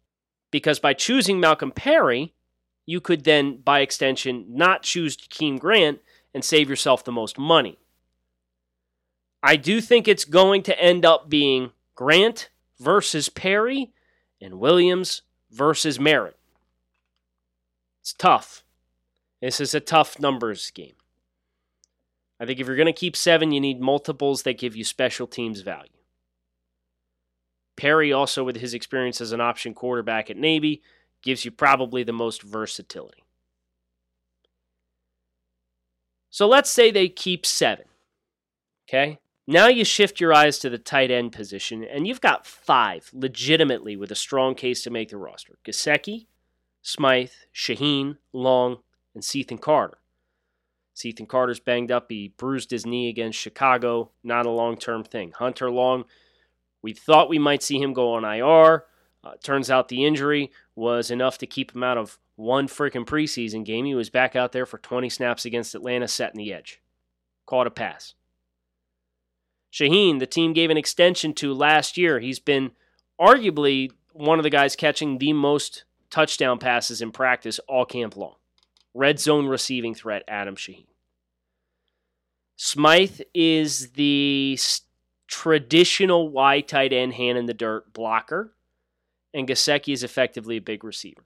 because 0.51 0.79
by 0.79 0.93
choosing 0.93 1.39
Malcolm 1.39 1.71
Perry, 1.71 2.33
you 2.85 2.99
could 2.99 3.23
then, 3.23 3.57
by 3.57 3.81
extension, 3.81 4.45
not 4.49 4.83
choose 4.83 5.15
Jakeem 5.15 5.59
Grant 5.59 5.99
and 6.33 6.43
save 6.43 6.69
yourself 6.69 7.03
the 7.03 7.11
most 7.11 7.37
money. 7.37 7.77
I 9.41 9.55
do 9.55 9.79
think 9.79 10.07
it's 10.07 10.25
going 10.25 10.63
to 10.63 10.79
end 10.79 11.05
up 11.05 11.29
being 11.29 11.71
Grant 11.95 12.49
versus 12.79 13.29
Perry 13.29 13.91
and 14.41 14.59
Williams 14.59 15.21
versus 15.51 15.99
Merritt. 15.99 16.37
It's 18.01 18.13
tough. 18.13 18.63
This 19.41 19.59
is 19.59 19.73
a 19.73 19.79
tough 19.79 20.19
numbers 20.19 20.71
game. 20.71 20.95
I 22.39 22.45
think 22.45 22.59
if 22.59 22.67
you're 22.67 22.75
going 22.75 22.85
to 22.85 22.93
keep 22.93 23.15
seven, 23.15 23.51
you 23.51 23.59
need 23.59 23.81
multiples 23.81 24.43
that 24.43 24.57
give 24.57 24.75
you 24.75 24.83
special 24.83 25.27
teams 25.27 25.61
value. 25.61 25.98
Perry, 27.79 28.11
also 28.11 28.43
with 28.43 28.57
his 28.57 28.73
experience 28.73 29.21
as 29.21 29.31
an 29.31 29.39
option 29.39 29.73
quarterback 29.73 30.29
at 30.29 30.35
Navy, 30.35 30.81
gives 31.21 31.45
you 31.45 31.51
probably 31.51 32.03
the 32.03 32.11
most 32.11 32.43
versatility. 32.43 33.23
So 36.29 36.45
let's 36.45 36.69
say 36.69 36.91
they 36.91 37.07
keep 37.07 37.45
seven. 37.45 37.85
Okay? 38.87 39.19
Now 39.47 39.67
you 39.67 39.85
shift 39.85 40.19
your 40.19 40.33
eyes 40.33 40.59
to 40.59 40.69
the 40.69 40.77
tight 40.77 41.09
end 41.09 41.31
position, 41.31 41.85
and 41.85 42.05
you've 42.05 42.21
got 42.21 42.45
five 42.45 43.09
legitimately 43.13 43.95
with 43.95 44.11
a 44.11 44.15
strong 44.15 44.55
case 44.55 44.83
to 44.83 44.89
make 44.89 45.09
the 45.09 45.17
roster 45.17 45.57
Gesicki, 45.65 46.27
Smythe, 46.81 47.31
Shaheen, 47.55 48.17
Long, 48.33 48.79
and 49.15 49.23
Cethan 49.23 49.57
Carter. 49.57 49.99
Cethan 50.93 51.27
Carter's 51.27 51.61
banged 51.61 51.91
up. 51.91 52.07
He 52.09 52.33
bruised 52.35 52.71
his 52.71 52.85
knee 52.85 53.07
against 53.07 53.39
Chicago. 53.39 54.11
Not 54.21 54.45
a 54.45 54.51
long 54.51 54.75
term 54.75 55.03
thing. 55.03 55.31
Hunter 55.31 55.71
Long, 55.71 56.03
we 56.81 56.93
thought 56.93 57.29
we 57.29 57.39
might 57.39 57.63
see 57.63 57.79
him 57.79 57.93
go 57.93 58.13
on 58.13 58.23
IR. 58.23 58.85
Uh, 59.23 59.33
turns 59.43 59.69
out 59.69 59.89
the 59.89 60.05
injury 60.05 60.51
was 60.75 61.11
enough 61.11 61.37
to 61.39 61.47
keep 61.47 61.75
him 61.75 61.83
out 61.83 61.97
of 61.97 62.19
one 62.35 62.67
freaking 62.67 63.05
preseason 63.05 63.65
game. 63.65 63.85
He 63.85 63.95
was 63.95 64.09
back 64.09 64.35
out 64.35 64.53
there 64.53 64.65
for 64.65 64.77
20 64.77 65.09
snaps 65.09 65.45
against 65.45 65.75
Atlanta, 65.75 66.07
setting 66.07 66.37
the 66.37 66.53
edge. 66.53 66.81
Caught 67.45 67.67
a 67.67 67.71
pass. 67.71 68.13
Shaheen, 69.73 70.19
the 70.19 70.25
team 70.25 70.53
gave 70.53 70.69
an 70.69 70.77
extension 70.77 71.33
to 71.33 71.53
last 71.53 71.97
year. 71.97 72.19
He's 72.19 72.39
been 72.39 72.71
arguably 73.19 73.91
one 74.13 74.39
of 74.39 74.43
the 74.43 74.49
guys 74.49 74.75
catching 74.75 75.17
the 75.17 75.33
most 75.33 75.83
touchdown 76.09 76.57
passes 76.57 77.01
in 77.01 77.11
practice 77.11 77.59
all 77.67 77.85
camp 77.85 78.15
long. 78.15 78.35
Red 78.93 79.19
zone 79.19 79.45
receiving 79.45 79.93
threat, 79.93 80.23
Adam 80.27 80.55
Shaheen. 80.55 80.87
Smythe 82.55 83.21
is 83.33 83.91
the 83.91 84.57
traditional 85.29 86.29
wide 86.29 86.67
tight 86.67 86.91
end, 86.91 87.13
hand 87.13 87.37
in 87.37 87.45
the 87.45 87.53
dirt 87.53 87.93
blocker, 87.93 88.51
and 89.33 89.47
Gesicki 89.47 89.93
is 89.93 90.03
effectively 90.03 90.57
a 90.57 90.61
big 90.61 90.83
receiver. 90.83 91.23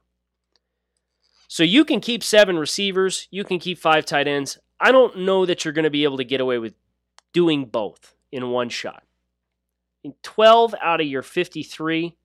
So 1.48 1.64
you 1.64 1.86
can 1.86 2.02
keep 2.02 2.22
seven 2.22 2.60
receivers, 2.60 3.28
you 3.32 3.44
can 3.44 3.60
keep 3.60 3.80
five 3.80 4.06
tight 4.06 4.28
ends. 4.28 4.60
I 4.80 4.92
don't 4.92 5.20
know 5.20 5.46
that 5.46 5.64
you're 5.64 5.74
going 5.74 5.84
to 5.84 5.90
be 5.90 6.04
able 6.04 6.18
to 6.18 6.26
get 6.26 6.42
away 6.42 6.58
with 6.58 6.74
doing 7.32 7.66
both 7.66 8.16
in 8.32 8.50
one 8.50 8.70
shot. 8.70 9.04
In 10.04 10.16
12 10.22 10.76
out 10.82 11.00
of 11.00 11.08
your 11.08 11.22
53, 11.22 12.18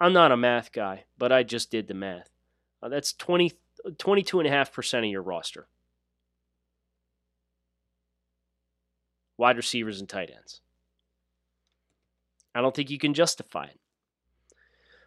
I'm 0.00 0.12
not 0.12 0.32
a 0.32 0.36
math 0.36 0.72
guy, 0.72 1.04
but 1.16 1.30
I 1.30 1.44
just 1.44 1.70
did 1.70 1.86
the 1.86 1.94
math. 1.94 2.30
Uh, 2.82 2.88
that's 2.88 3.12
20, 3.12 3.52
22.5% 3.86 4.98
of 4.98 5.04
your 5.04 5.22
roster. 5.22 5.68
Wide 9.38 9.56
receivers 9.56 10.00
and 10.00 10.08
tight 10.08 10.30
ends. 10.34 10.60
I 12.54 12.60
don't 12.60 12.74
think 12.74 12.90
you 12.90 12.98
can 12.98 13.14
justify 13.14 13.64
it. 13.64 13.80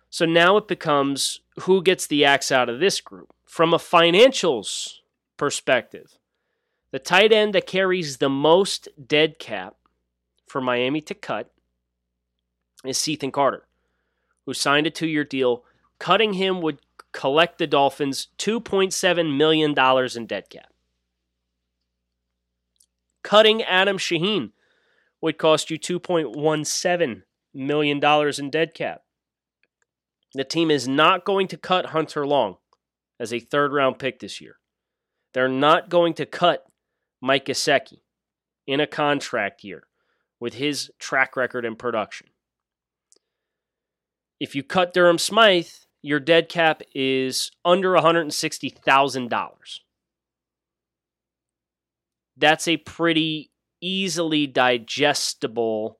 So 0.09 0.25
now 0.25 0.57
it 0.57 0.67
becomes 0.67 1.41
who 1.61 1.83
gets 1.83 2.07
the 2.07 2.25
axe 2.25 2.51
out 2.51 2.69
of 2.69 2.79
this 2.79 3.01
group. 3.01 3.33
From 3.45 3.73
a 3.73 3.77
financials 3.77 4.99
perspective, 5.37 6.17
the 6.91 6.99
tight 6.99 7.31
end 7.31 7.53
that 7.53 7.67
carries 7.67 8.17
the 8.17 8.29
most 8.29 8.87
dead 9.07 9.37
cap 9.37 9.75
for 10.47 10.61
Miami 10.61 11.01
to 11.01 11.13
cut 11.13 11.51
is 12.85 12.97
Cethan 12.97 13.31
Carter, 13.31 13.67
who 14.45 14.53
signed 14.53 14.87
a 14.87 14.89
two 14.89 15.07
year 15.07 15.23
deal. 15.23 15.63
Cutting 15.99 16.33
him 16.33 16.61
would 16.61 16.79
collect 17.11 17.57
the 17.57 17.67
Dolphins 17.67 18.27
$2.7 18.37 19.37
million 19.37 19.75
in 20.15 20.25
dead 20.25 20.49
cap. 20.49 20.70
Cutting 23.23 23.61
Adam 23.63 23.97
Shaheen 23.97 24.51
would 25.21 25.37
cost 25.37 25.69
you 25.69 25.77
$2.17 25.77 27.21
million 27.53 28.03
in 28.39 28.49
dead 28.49 28.73
cap. 28.73 29.01
The 30.33 30.43
team 30.43 30.71
is 30.71 30.87
not 30.87 31.25
going 31.25 31.47
to 31.49 31.57
cut 31.57 31.87
Hunter 31.87 32.25
Long 32.25 32.57
as 33.19 33.33
a 33.33 33.39
third 33.39 33.73
round 33.73 33.99
pick 33.99 34.19
this 34.19 34.39
year. 34.41 34.55
They're 35.33 35.47
not 35.47 35.89
going 35.89 36.13
to 36.15 36.25
cut 36.25 36.65
Mike 37.21 37.45
Gesicki 37.45 38.01
in 38.65 38.79
a 38.79 38.87
contract 38.87 39.63
year 39.63 39.83
with 40.39 40.55
his 40.55 40.91
track 40.99 41.35
record 41.35 41.65
and 41.65 41.77
production. 41.77 42.27
If 44.39 44.55
you 44.55 44.63
cut 44.63 44.93
Durham 44.93 45.19
Smythe, 45.19 45.67
your 46.01 46.19
dead 46.19 46.49
cap 46.49 46.81
is 46.95 47.51
under 47.63 47.91
$160,000 47.91 49.79
that's 52.41 52.67
a 52.67 52.77
pretty 52.77 53.51
easily 53.81 54.47
digestible 54.47 55.99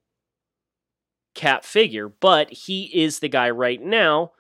cap 1.33 1.63
figure. 1.63 2.10
But 2.10 2.51
he 2.51 2.91
is 2.93 3.19
the 3.19 3.29
guy 3.29 3.50
right 3.50 3.81
now 3.81 4.31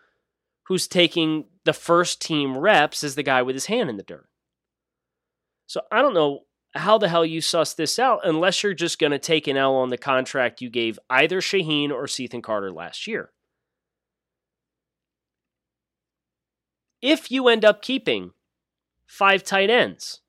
who's 0.67 0.87
taking 0.87 1.45
the 1.63 1.73
first 1.73 2.21
team 2.21 2.57
reps 2.57 3.03
as 3.03 3.15
the 3.15 3.23
guy 3.23 3.41
with 3.41 3.55
his 3.55 3.67
hand 3.67 3.89
in 3.89 3.97
the 3.97 4.03
dirt. 4.03 4.27
So 5.67 5.81
I 5.91 6.01
don't 6.01 6.13
know 6.13 6.41
how 6.73 6.97
the 6.97 7.09
hell 7.09 7.25
you 7.25 7.41
suss 7.41 7.73
this 7.73 7.99
out 7.99 8.21
unless 8.23 8.63
you're 8.63 8.73
just 8.73 8.99
going 8.99 9.11
to 9.11 9.19
take 9.19 9.47
an 9.47 9.57
L 9.57 9.75
on 9.75 9.89
the 9.89 9.97
contract 9.97 10.61
you 10.61 10.69
gave 10.69 10.97
either 11.09 11.41
Shaheen 11.41 11.91
or 11.91 12.07
Cethan 12.07 12.41
Carter 12.41 12.71
last 12.71 13.07
year. 13.07 13.31
If 17.01 17.31
you 17.31 17.47
end 17.47 17.65
up 17.65 17.81
keeping 17.81 18.31
five 19.05 19.43
tight 19.43 19.69
ends, 19.69 20.20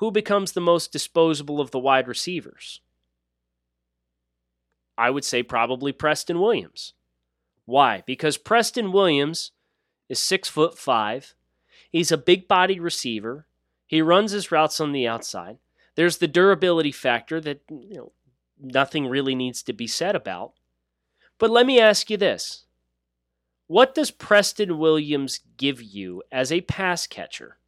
who 0.00 0.10
becomes 0.10 0.52
the 0.52 0.62
most 0.62 0.92
disposable 0.92 1.60
of 1.60 1.72
the 1.72 1.78
wide 1.78 2.08
receivers? 2.08 2.80
I 4.96 5.10
would 5.10 5.26
say 5.26 5.42
probably 5.42 5.92
Preston 5.92 6.40
Williams. 6.40 6.94
Why? 7.66 8.02
Because 8.06 8.38
Preston 8.38 8.92
Williams 8.92 9.52
is 10.08 10.18
six 10.18 10.48
foot 10.48 10.78
five. 10.78 11.34
He's 11.90 12.10
a 12.10 12.16
big 12.16 12.48
bodied 12.48 12.80
receiver. 12.80 13.46
He 13.86 14.00
runs 14.00 14.32
his 14.32 14.50
routes 14.50 14.80
on 14.80 14.92
the 14.92 15.06
outside. 15.06 15.58
There's 15.96 16.16
the 16.16 16.26
durability 16.26 16.92
factor 16.92 17.38
that 17.42 17.60
you 17.68 17.94
know 17.94 18.12
nothing 18.58 19.06
really 19.06 19.34
needs 19.34 19.62
to 19.64 19.74
be 19.74 19.86
said 19.86 20.16
about. 20.16 20.54
But 21.38 21.50
let 21.50 21.66
me 21.66 21.78
ask 21.78 22.08
you 22.08 22.16
this. 22.16 22.64
What 23.66 23.94
does 23.94 24.10
Preston 24.10 24.78
Williams 24.78 25.40
give 25.58 25.82
you 25.82 26.22
as 26.32 26.50
a 26.50 26.62
pass 26.62 27.06
catcher 27.06 27.58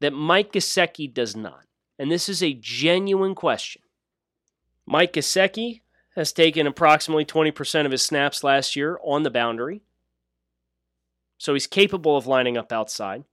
that 0.00 0.12
Mike 0.12 0.52
Gesicki 0.52 1.12
does 1.12 1.36
not? 1.36 1.64
And 1.98 2.10
this 2.10 2.28
is 2.28 2.42
a 2.42 2.54
genuine 2.54 3.34
question. 3.34 3.82
Mike 4.86 5.12
Gesicki 5.12 5.82
has 6.16 6.32
taken 6.32 6.66
approximately 6.66 7.24
20% 7.24 7.86
of 7.86 7.92
his 7.92 8.02
snaps 8.02 8.42
last 8.42 8.74
year 8.74 8.98
on 9.04 9.22
the 9.22 9.30
boundary. 9.30 9.82
So 11.38 11.54
he's 11.54 11.66
capable 11.66 12.16
of 12.16 12.26
lining 12.26 12.56
up 12.56 12.72
outside. 12.72 13.24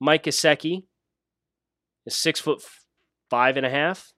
Mike 0.00 0.24
Gesicki 0.24 0.84
is 2.04 2.14
six 2.14 2.38
foot 2.38 2.62
five 3.30 3.56
and 3.56 3.66
a 3.66 3.70
half. 3.70 4.12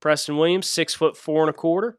Preston 0.00 0.36
Williams, 0.36 0.68
six 0.68 0.94
foot 0.94 1.16
four 1.16 1.42
and 1.42 1.50
a 1.50 1.52
quarter. 1.52 1.96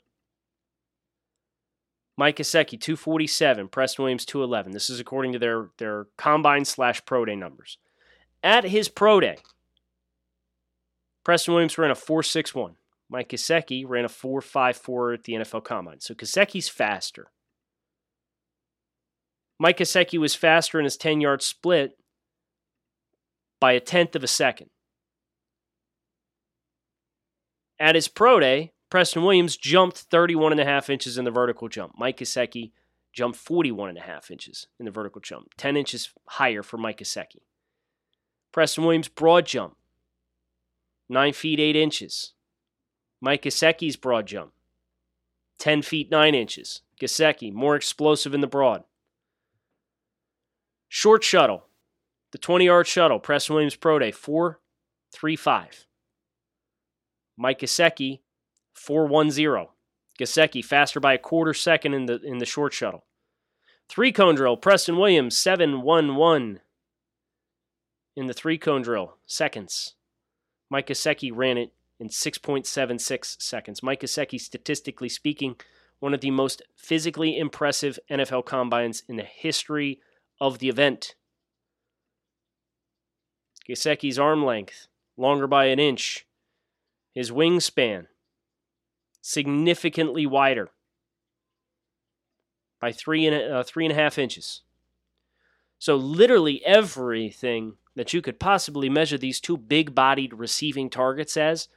Mike 2.19 2.35
Gesicki, 2.35 2.77
247. 2.77 3.69
Preston 3.69 4.03
Williams, 4.03 4.25
211. 4.25 4.73
This 4.73 4.89
is 4.89 4.99
according 4.99 5.31
to 5.31 5.39
their, 5.39 5.69
their 5.77 6.07
combine 6.17 6.65
slash 6.65 7.05
pro 7.05 7.23
day 7.23 7.37
numbers. 7.37 7.77
At 8.43 8.65
his 8.65 8.89
pro 8.89 9.21
day, 9.21 9.37
Preston 11.23 11.53
Williams 11.53 11.77
ran 11.77 11.91
a 11.91 11.95
461. 11.95 12.75
Mike 13.09 13.29
Gesicki 13.29 13.85
ran 13.87 14.03
a 14.03 14.09
454 14.09 15.13
at 15.13 15.23
the 15.23 15.33
NFL 15.35 15.63
Combine. 15.63 16.01
So 16.01 16.13
Gesicki's 16.13 16.67
faster. 16.67 17.27
Mike 19.57 19.77
Gesicki 19.77 20.19
was 20.19 20.35
faster 20.35 20.77
in 20.77 20.83
his 20.83 20.97
10 20.97 21.21
yard 21.21 21.41
split 21.41 21.97
by 23.61 23.71
a 23.71 23.79
tenth 23.79 24.17
of 24.17 24.25
a 24.25 24.27
second. 24.27 24.69
At 27.79 27.95
his 27.95 28.09
pro 28.09 28.41
day, 28.41 28.73
Preston 28.89 29.23
Williams 29.23 29.55
jumped 29.55 29.97
31 29.97 30.51
and 30.51 30.61
a 30.61 30.65
half 30.65 30.89
inches 30.89 31.17
in 31.17 31.25
the 31.25 31.31
vertical 31.31 31.69
jump. 31.69 31.93
Mike 31.97 32.17
Gesicki 32.17 32.71
jumped 33.13 33.37
41 33.37 33.89
and 33.89 33.97
a 33.97 34.01
half 34.01 34.31
inches 34.31 34.67
in 34.79 34.85
the 34.85 34.91
vertical 34.91 35.21
jump, 35.21 35.53
10 35.57 35.77
inches 35.77 36.09
higher 36.27 36.63
for 36.63 36.77
Mike 36.77 36.99
Gesicki. 36.99 37.41
Preston 38.51 38.83
Williams 38.83 39.07
broad 39.07 39.45
jump, 39.45 39.75
9 41.07 41.33
feet 41.33 41.59
8 41.59 41.75
inches. 41.75 42.33
Mike 43.21 43.43
Gesicki's 43.43 43.95
broad 43.95 44.25
jump, 44.25 44.53
10 45.59 45.81
feet 45.81 46.09
9 46.09 46.33
inches. 46.33 46.81
Gesicki, 46.99 47.53
more 47.53 47.75
explosive 47.75 48.33
in 48.33 48.41
the 48.41 48.47
broad. 48.47 48.83
Short 50.87 51.23
shuttle, 51.23 51.65
the 52.31 52.37
20 52.37 52.65
yard 52.65 52.87
shuttle, 52.87 53.19
Preston 53.19 53.55
Williams 53.55 53.75
Pro 53.75 53.99
Day, 53.99 54.11
435. 54.11 55.85
Mike 57.37 57.59
Gesicki, 57.59 58.19
410. 58.79 59.67
Gesicki 60.19 60.63
faster 60.63 60.99
by 60.99 61.13
a 61.13 61.17
quarter 61.17 61.53
second 61.53 61.93
in 61.93 62.05
the 62.05 62.19
in 62.21 62.39
the 62.39 62.45
short 62.45 62.73
shuttle. 62.73 63.05
Three 63.87 64.11
cone 64.11 64.35
drill, 64.35 64.57
Preston 64.57 64.97
Williams, 64.97 65.37
711 65.37 66.59
in 68.15 68.27
the 68.27 68.33
three 68.33 68.57
cone 68.57 68.81
drill, 68.81 69.17
seconds. 69.25 69.95
Mike 70.69 70.87
Gesicki 70.87 71.31
ran 71.33 71.57
it 71.57 71.71
in 71.99 72.09
6.76 72.09 73.41
seconds. 73.41 73.81
Mike 73.81 74.01
Gesicki, 74.01 74.39
statistically 74.39 75.09
speaking, 75.09 75.55
one 75.99 76.13
of 76.13 76.21
the 76.21 76.31
most 76.31 76.61
physically 76.75 77.37
impressive 77.37 77.97
NFL 78.09 78.45
combines 78.45 79.03
in 79.07 79.15
the 79.15 79.23
history 79.23 79.99
of 80.39 80.59
the 80.59 80.69
event. 80.69 81.15
Gesicki's 83.67 84.19
arm 84.19 84.43
length, 84.43 84.87
longer 85.17 85.47
by 85.47 85.65
an 85.65 85.79
inch. 85.79 86.25
His 87.13 87.31
wingspan, 87.31 88.07
significantly 89.21 90.25
wider 90.25 90.69
by 92.79 92.91
three 92.91 93.25
and, 93.25 93.35
uh, 93.35 93.63
three 93.63 93.85
and 93.85 93.91
a 93.91 93.95
half 93.95 94.17
inches. 94.17 94.61
So, 95.77 95.95
literally 95.95 96.63
everything 96.65 97.77
that 97.95 98.13
you 98.13 98.21
could 98.21 98.39
possibly 98.39 98.89
measure 98.89 99.17
these 99.17 99.39
two 99.39 99.57
big 99.57 99.93
bodied 99.93 100.33
receiving 100.33 100.89
targets 100.89 101.37
as, 101.37 101.67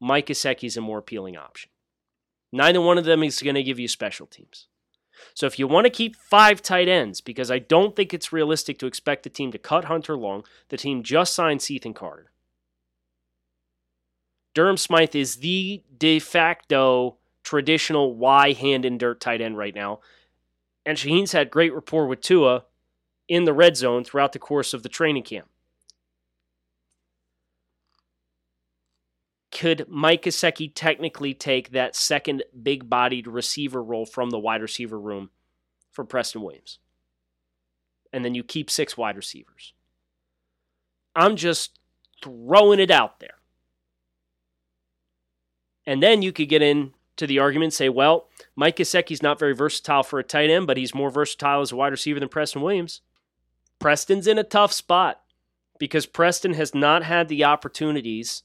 Mike 0.00 0.26
Gesicki 0.26 0.64
is 0.64 0.76
a 0.76 0.80
more 0.80 0.98
appealing 0.98 1.36
option. 1.36 1.70
Neither 2.50 2.80
one 2.80 2.98
of 2.98 3.04
them 3.04 3.22
is 3.22 3.40
going 3.40 3.54
to 3.54 3.62
give 3.62 3.78
you 3.78 3.88
special 3.88 4.26
teams. 4.26 4.66
So 5.34 5.46
if 5.46 5.58
you 5.58 5.66
want 5.66 5.84
to 5.84 5.90
keep 5.90 6.16
five 6.16 6.60
tight 6.60 6.88
ends, 6.88 7.20
because 7.20 7.50
I 7.50 7.58
don't 7.58 7.94
think 7.94 8.12
it's 8.12 8.32
realistic 8.32 8.78
to 8.78 8.86
expect 8.86 9.22
the 9.22 9.30
team 9.30 9.52
to 9.52 9.58
cut 9.58 9.84
Hunter 9.84 10.16
Long, 10.16 10.44
the 10.68 10.76
team 10.76 11.02
just 11.02 11.34
signed 11.34 11.62
Cethan 11.62 11.94
Carter. 11.94 12.31
Durham 14.54 14.76
Smythe 14.76 15.14
is 15.14 15.36
the 15.36 15.82
de 15.96 16.18
facto 16.18 17.16
traditional 17.42 18.14
Y 18.14 18.52
hand 18.52 18.84
in 18.84 18.98
dirt 18.98 19.20
tight 19.20 19.40
end 19.40 19.56
right 19.56 19.74
now. 19.74 20.00
And 20.84 20.98
Shaheen's 20.98 21.32
had 21.32 21.50
great 21.50 21.72
rapport 21.72 22.06
with 22.06 22.20
Tua 22.20 22.64
in 23.28 23.44
the 23.44 23.52
red 23.52 23.76
zone 23.76 24.04
throughout 24.04 24.32
the 24.32 24.38
course 24.38 24.74
of 24.74 24.82
the 24.82 24.88
training 24.88 25.22
camp. 25.22 25.48
could 29.52 29.86
Mike 29.86 30.22
Gesicki 30.22 30.72
technically 30.74 31.34
take 31.34 31.70
that 31.70 31.94
second 31.94 32.42
big 32.62 32.90
bodied 32.90 33.28
receiver 33.28 33.80
role 33.80 34.06
from 34.06 34.30
the 34.30 34.38
wide 34.38 34.62
receiver 34.62 34.98
room 34.98 35.30
for 35.92 36.04
Preston 36.04 36.42
Williams? 36.42 36.78
And 38.12 38.24
then 38.24 38.34
you 38.34 38.42
keep 38.42 38.70
six 38.70 38.96
wide 38.96 39.16
receivers. 39.16 39.74
I'm 41.14 41.36
just 41.36 41.78
throwing 42.24 42.80
it 42.80 42.90
out 42.90 43.20
there. 43.20 43.34
And 45.86 46.02
then 46.02 46.22
you 46.22 46.32
could 46.32 46.48
get 46.48 46.62
into 46.62 47.26
the 47.26 47.38
argument 47.38 47.72
say, 47.72 47.88
well, 47.88 48.28
Mike 48.54 48.76
Gesicki's 48.76 49.22
not 49.22 49.38
very 49.38 49.54
versatile 49.54 50.02
for 50.02 50.18
a 50.18 50.24
tight 50.24 50.50
end, 50.50 50.66
but 50.66 50.76
he's 50.76 50.94
more 50.94 51.10
versatile 51.10 51.60
as 51.60 51.72
a 51.72 51.76
wide 51.76 51.92
receiver 51.92 52.20
than 52.20 52.28
Preston 52.28 52.62
Williams. 52.62 53.00
Preston's 53.78 54.26
in 54.26 54.38
a 54.38 54.44
tough 54.44 54.72
spot 54.72 55.20
because 55.78 56.06
Preston 56.06 56.54
has 56.54 56.74
not 56.74 57.02
had 57.02 57.28
the 57.28 57.44
opportunities 57.44 58.44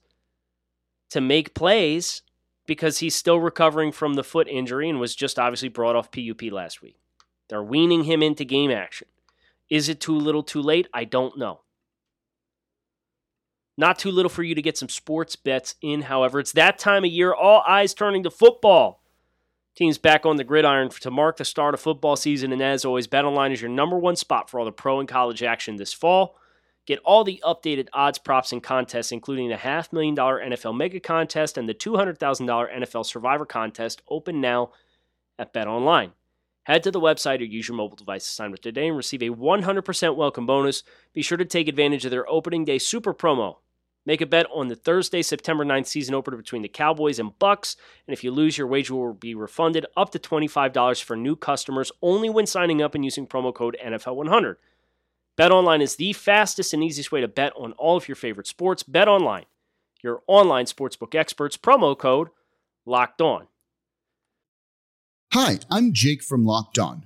to 1.10 1.22
make 1.22 1.54
plays 1.54 2.24
because 2.66 3.00
he's 3.00 3.16
still 3.16 3.40
recovering 3.40 3.92
from 3.92 4.16
the 4.16 4.24
foot 4.24 4.48
injury 4.48 4.90
and 4.90 5.00
was 5.00 5.16
just 5.16 5.40
obviously 5.40 5.70
brought 5.70 5.96
off 5.96 6.12
PUP 6.12 6.52
last 6.52 6.82
week. 6.82 6.98
They're 7.50 7.64
weaning 7.64 8.04
him 8.04 8.22
into 8.22 8.44
game 8.44 8.72
action. 8.72 9.08
Is 9.70 9.90
it 9.90 10.02
too 10.02 10.16
little 10.16 10.44
too 10.44 10.62
late? 10.62 10.88
I 10.94 11.06
don't 11.06 11.38
know. 11.38 11.62
Not 13.78 14.00
too 14.00 14.10
little 14.10 14.30
for 14.30 14.42
you 14.42 14.56
to 14.56 14.62
get 14.62 14.78
some 14.78 14.90
sports 14.90 15.36
bets 15.36 15.76
in, 15.82 16.04
however. 16.04 16.40
It's 16.40 16.52
that 16.54 16.80
time 16.80 17.06
of 17.06 17.12
year, 17.12 17.34
all 17.34 17.64
eyes 17.68 17.94
turning 17.94 18.24
to 18.24 18.32
football. 18.32 19.04
Teams 19.76 20.00
back 20.00 20.26
on 20.26 20.38
the 20.38 20.44
gridiron 20.44 20.90
to 20.90 21.12
mark 21.12 21.38
the 21.38 21.46
start 21.46 21.76
of 21.76 21.80
football 21.80 22.16
season, 22.16 22.52
and 22.52 22.64
as 22.64 22.84
always, 22.84 23.08
BetOnline 23.08 23.54
is 23.54 23.62
your 23.62 23.70
number 23.70 24.00
one 24.00 24.16
spot 24.16 24.50
for 24.50 24.60
all 24.60 24.66
the 24.66 24.72
pro 24.72 25.00
and 25.00 25.08
college 25.08 25.44
action 25.44 25.76
this 25.76 25.94
fall. 25.94 26.36
Get 26.88 26.98
all 27.06 27.24
the 27.24 27.40
updated 27.46 27.88
odds, 27.94 28.18
props, 28.18 28.52
and 28.52 28.64
contests, 28.64 29.12
including 29.12 29.50
the 29.50 29.58
half 29.58 29.94
million 29.94 30.16
dollar 30.16 30.42
NFL 30.42 30.76
Mega 30.76 31.00
Contest 31.00 31.56
and 31.58 31.70
the 31.70 31.76
$200,000 31.76 32.18
NFL 32.18 33.06
Survivor 33.06 33.46
Contest, 33.46 34.02
open 34.10 34.42
now 34.42 34.72
at 35.38 35.54
BetOnline. 35.54 36.14
Head 36.64 36.82
to 36.84 36.92
the 36.92 37.00
website 37.00 37.42
or 37.42 37.44
use 37.44 37.68
your 37.68 37.78
mobile 37.78 37.98
device 37.98 38.26
to 38.26 38.32
sign 38.32 38.54
up 38.54 38.60
today 38.60 38.88
and 38.88 38.98
receive 38.98 39.22
a 39.22 39.30
100% 39.30 40.16
welcome 40.16 40.48
bonus. 40.48 40.82
Be 41.14 41.22
sure 41.22 41.38
to 41.38 41.46
take 41.46 41.68
advantage 41.68 42.04
of 42.06 42.12
their 42.12 42.28
opening 42.28 42.66
day 42.66 42.80
super 42.80 43.14
promo. 43.14 43.58
Make 44.08 44.22
a 44.22 44.26
bet 44.26 44.48
on 44.54 44.70
the 44.70 44.76
Thursday, 44.78 45.22
September 45.22 45.66
9th 45.66 45.88
season 45.88 46.16
opener 46.16 46.38
between 46.38 46.62
the 46.62 46.70
Cowboys 46.70 47.20
and 47.20 47.38
Bucs, 47.40 47.76
and 48.08 48.14
if 48.14 48.24
you 48.24 48.32
lose, 48.32 48.58
your 48.58 48.66
wager 48.66 48.96
will 48.96 49.14
be 49.14 49.36
refunded 49.36 49.86
up 49.98 50.12
to 50.12 50.20
$25 50.20 51.04
for 51.04 51.18
new 51.18 51.36
customers 51.36 51.92
only 52.02 52.30
when 52.30 52.46
signing 52.46 52.82
up 52.82 52.96
and 52.96 53.04
using 53.04 53.28
promo 53.28 53.54
code 53.54 53.76
NFL100. 53.86 54.56
BetOnline 55.38 55.82
is 55.82 55.98
the 55.98 56.14
fastest 56.14 56.74
and 56.74 56.82
easiest 56.82 57.12
way 57.12 57.20
to 57.20 57.28
bet 57.28 57.52
on 57.58 57.74
all 57.74 57.98
of 57.98 58.08
your 58.08 58.16
favorite 58.16 58.48
sports. 58.48 58.82
BetOnline, 58.82 59.44
your 60.02 60.22
online 60.26 60.68
sportsbook 60.68 61.14
experts. 61.14 61.58
Promo 61.58 61.98
code 61.98 62.30
Locked 62.86 63.20
On. 63.20 63.48
Hi, 65.34 65.60
I'm 65.70 65.92
Jake 65.92 66.24
from 66.24 66.46
Locked 66.46 66.80
On. 66.80 67.06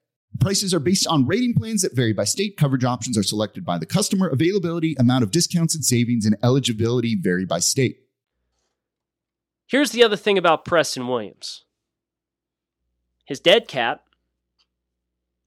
Prices 0.39 0.73
are 0.73 0.79
based 0.79 1.05
on 1.07 1.27
rating 1.27 1.53
plans 1.53 1.81
that 1.81 1.95
vary 1.95 2.13
by 2.13 2.23
state. 2.23 2.57
Coverage 2.57 2.83
options 2.83 3.17
are 3.17 3.23
selected 3.23 3.63
by 3.65 3.77
the 3.77 3.85
customer. 3.85 4.27
Availability, 4.27 4.95
amount 4.97 5.23
of 5.23 5.31
discounts 5.31 5.75
and 5.75 5.85
savings, 5.85 6.25
and 6.25 6.35
eligibility 6.41 7.15
vary 7.15 7.45
by 7.45 7.59
state. 7.59 7.99
Here's 9.67 9.91
the 9.91 10.03
other 10.03 10.17
thing 10.17 10.37
about 10.37 10.65
Preston 10.65 11.07
Williams 11.07 11.63
his 13.25 13.39
dead 13.39 13.67
cap 13.67 14.03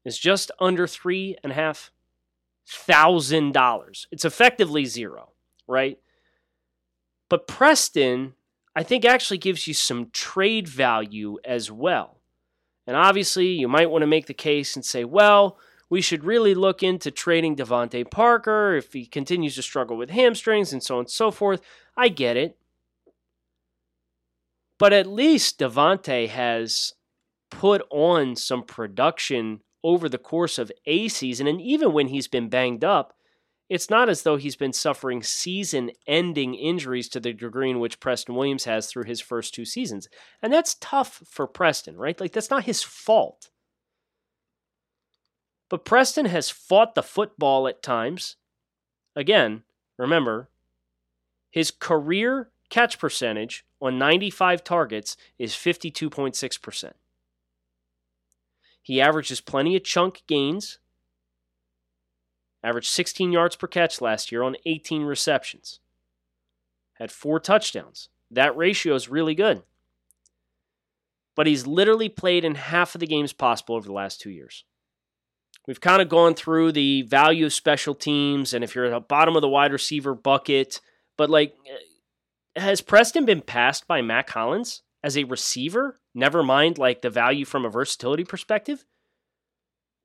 is 0.04 0.18
just 0.18 0.50
under 0.60 0.86
three 0.86 1.36
and 1.42 1.52
a 1.52 1.54
half 1.54 1.90
thousand 2.66 3.52
dollars. 3.52 4.06
It's 4.10 4.24
effectively 4.24 4.84
zero, 4.84 5.32
right? 5.66 5.98
But 7.28 7.46
Preston, 7.46 8.34
I 8.76 8.82
think, 8.82 9.04
actually 9.04 9.38
gives 9.38 9.66
you 9.66 9.74
some 9.74 10.10
trade 10.12 10.68
value 10.68 11.38
as 11.44 11.70
well. 11.70 12.20
And 12.86 12.96
obviously, 12.96 13.48
you 13.48 13.68
might 13.68 13.90
want 13.90 14.02
to 14.02 14.06
make 14.06 14.26
the 14.26 14.34
case 14.34 14.76
and 14.76 14.84
say, 14.84 15.04
well, 15.04 15.58
we 15.88 16.00
should 16.00 16.24
really 16.24 16.54
look 16.54 16.82
into 16.82 17.10
trading 17.10 17.56
DeVante 17.56 18.10
Parker 18.10 18.74
if 18.76 18.92
he 18.92 19.06
continues 19.06 19.54
to 19.54 19.62
struggle 19.62 19.96
with 19.96 20.10
hamstrings 20.10 20.72
and 20.72 20.82
so 20.82 20.96
on 20.96 21.00
and 21.00 21.10
so 21.10 21.30
forth. 21.30 21.60
I 21.96 22.08
get 22.08 22.36
it. 22.36 22.56
But 24.78 24.92
at 24.92 25.06
least 25.06 25.60
DeVante 25.60 26.28
has 26.28 26.94
put 27.50 27.82
on 27.90 28.34
some 28.36 28.64
production 28.64 29.60
over 29.84 30.08
the 30.08 30.18
course 30.18 30.58
of 30.58 30.72
a 30.86 31.08
season. 31.08 31.46
And 31.46 31.60
even 31.60 31.92
when 31.92 32.08
he's 32.08 32.26
been 32.26 32.48
banged 32.48 32.84
up, 32.84 33.14
it's 33.68 33.88
not 33.88 34.08
as 34.08 34.22
though 34.22 34.36
he's 34.36 34.56
been 34.56 34.72
suffering 34.72 35.22
season 35.22 35.90
ending 36.06 36.54
injuries 36.54 37.08
to 37.08 37.20
the 37.20 37.32
degree 37.32 37.70
in 37.70 37.80
which 37.80 38.00
Preston 38.00 38.34
Williams 38.34 38.64
has 38.64 38.86
through 38.86 39.04
his 39.04 39.20
first 39.20 39.54
two 39.54 39.64
seasons. 39.64 40.08
And 40.42 40.52
that's 40.52 40.76
tough 40.80 41.22
for 41.26 41.46
Preston, 41.46 41.96
right? 41.96 42.20
Like, 42.20 42.32
that's 42.32 42.50
not 42.50 42.64
his 42.64 42.82
fault. 42.82 43.50
But 45.70 45.84
Preston 45.84 46.26
has 46.26 46.50
fought 46.50 46.94
the 46.94 47.02
football 47.02 47.66
at 47.66 47.82
times. 47.82 48.36
Again, 49.16 49.62
remember, 49.98 50.50
his 51.50 51.70
career 51.70 52.50
catch 52.68 52.98
percentage 52.98 53.64
on 53.80 53.98
95 53.98 54.62
targets 54.62 55.16
is 55.38 55.54
52.6%. 55.54 56.92
He 58.82 59.00
averages 59.00 59.40
plenty 59.40 59.76
of 59.76 59.84
chunk 59.84 60.22
gains 60.26 60.78
averaged 62.64 62.88
16 62.88 63.30
yards 63.30 63.54
per 63.54 63.66
catch 63.66 64.00
last 64.00 64.32
year 64.32 64.42
on 64.42 64.56
18 64.64 65.02
receptions, 65.02 65.80
had 66.94 67.12
four 67.12 67.38
touchdowns. 67.38 68.08
That 68.30 68.56
ratio 68.56 68.94
is 68.94 69.10
really 69.10 69.34
good. 69.34 69.62
But 71.36 71.46
he's 71.46 71.66
literally 71.66 72.08
played 72.08 72.44
in 72.44 72.54
half 72.54 72.94
of 72.94 73.00
the 73.00 73.06
games 73.06 73.32
possible 73.32 73.76
over 73.76 73.86
the 73.86 73.92
last 73.92 74.20
two 74.20 74.30
years. 74.30 74.64
We've 75.66 75.80
kind 75.80 76.00
of 76.00 76.08
gone 76.08 76.34
through 76.34 76.72
the 76.72 77.02
value 77.02 77.46
of 77.46 77.52
special 77.52 77.94
teams, 77.94 78.54
and 78.54 78.64
if 78.64 78.74
you're 78.74 78.86
at 78.86 78.90
the 78.90 79.00
bottom 79.00 79.36
of 79.36 79.42
the 79.42 79.48
wide 79.48 79.72
receiver 79.72 80.14
bucket, 80.14 80.80
but 81.16 81.30
like, 81.30 81.54
eh, 81.66 82.60
has 82.60 82.80
Preston 82.80 83.24
been 83.24 83.40
passed 83.40 83.86
by 83.86 84.00
Mack 84.00 84.30
Hollins 84.30 84.82
as 85.02 85.16
a 85.16 85.24
receiver? 85.24 86.00
Never 86.14 86.42
mind 86.42 86.78
like 86.78 87.02
the 87.02 87.10
value 87.10 87.44
from 87.44 87.64
a 87.64 87.70
versatility 87.70 88.24
perspective 88.24 88.84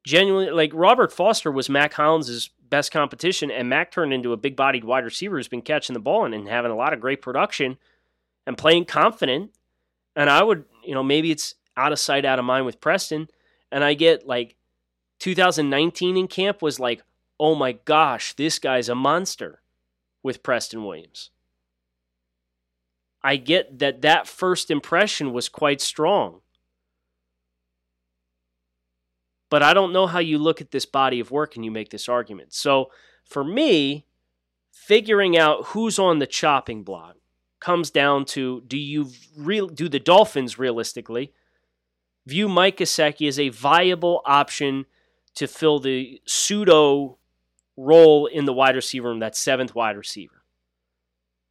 genuinely 0.05 0.51
like 0.51 0.71
Robert 0.73 1.11
Foster 1.11 1.51
was 1.51 1.69
Mack 1.69 1.93
Hollins' 1.93 2.49
best 2.69 2.91
competition, 2.91 3.51
and 3.51 3.69
Mack 3.69 3.91
turned 3.91 4.13
into 4.13 4.33
a 4.33 4.37
big 4.37 4.55
bodied 4.55 4.83
wide 4.83 5.03
receiver 5.03 5.37
who's 5.37 5.47
been 5.47 5.61
catching 5.61 5.93
the 5.93 5.99
ball 5.99 6.25
and, 6.25 6.33
and 6.33 6.47
having 6.47 6.71
a 6.71 6.75
lot 6.75 6.93
of 6.93 7.01
great 7.01 7.21
production 7.21 7.77
and 8.45 8.57
playing 8.57 8.85
confident. 8.85 9.51
And 10.15 10.29
I 10.29 10.43
would, 10.43 10.65
you 10.83 10.93
know, 10.93 11.03
maybe 11.03 11.31
it's 11.31 11.55
out 11.77 11.91
of 11.91 11.99
sight, 11.99 12.25
out 12.25 12.39
of 12.39 12.45
mind 12.45 12.65
with 12.65 12.81
Preston. 12.81 13.29
And 13.71 13.83
I 13.83 13.93
get 13.93 14.27
like 14.27 14.55
2019 15.19 16.17
in 16.17 16.27
camp 16.27 16.61
was 16.61 16.79
like, 16.79 17.03
oh 17.39 17.55
my 17.55 17.73
gosh, 17.73 18.33
this 18.33 18.59
guy's 18.59 18.89
a 18.89 18.95
monster 18.95 19.61
with 20.23 20.43
Preston 20.43 20.83
Williams. 20.83 21.29
I 23.21 23.35
get 23.35 23.79
that 23.79 24.01
that 24.01 24.27
first 24.27 24.71
impression 24.71 25.33
was 25.33 25.49
quite 25.49 25.81
strong. 25.81 26.41
But 29.49 29.63
I 29.63 29.73
don't 29.73 29.93
know 29.93 30.07
how 30.07 30.19
you 30.19 30.37
look 30.37 30.61
at 30.61 30.71
this 30.71 30.85
body 30.85 31.19
of 31.19 31.31
work 31.31 31.55
and 31.55 31.65
you 31.65 31.71
make 31.71 31.89
this 31.89 32.07
argument. 32.07 32.53
So 32.53 32.91
for 33.23 33.43
me, 33.43 34.05
figuring 34.71 35.37
out 35.37 35.67
who's 35.67 35.97
on 35.97 36.19
the 36.19 36.27
chopping 36.27 36.83
block 36.83 37.15
comes 37.59 37.89
down 37.91 38.23
to 38.23 38.61
do 38.67 38.77
you 38.77 39.11
real 39.35 39.67
do 39.67 39.89
the 39.89 39.99
Dolphins 39.99 40.57
realistically 40.57 41.33
view 42.25 42.47
Mike 42.47 42.77
Gesicki 42.77 43.27
as 43.27 43.39
a 43.39 43.49
viable 43.49 44.21
option 44.25 44.85
to 45.35 45.47
fill 45.47 45.79
the 45.79 46.21
pseudo 46.25 47.17
role 47.75 48.27
in 48.27 48.45
the 48.45 48.53
wide 48.53 48.75
receiver 48.75 49.09
room, 49.09 49.19
that 49.19 49.35
seventh 49.35 49.73
wide 49.75 49.97
receiver, 49.97 50.43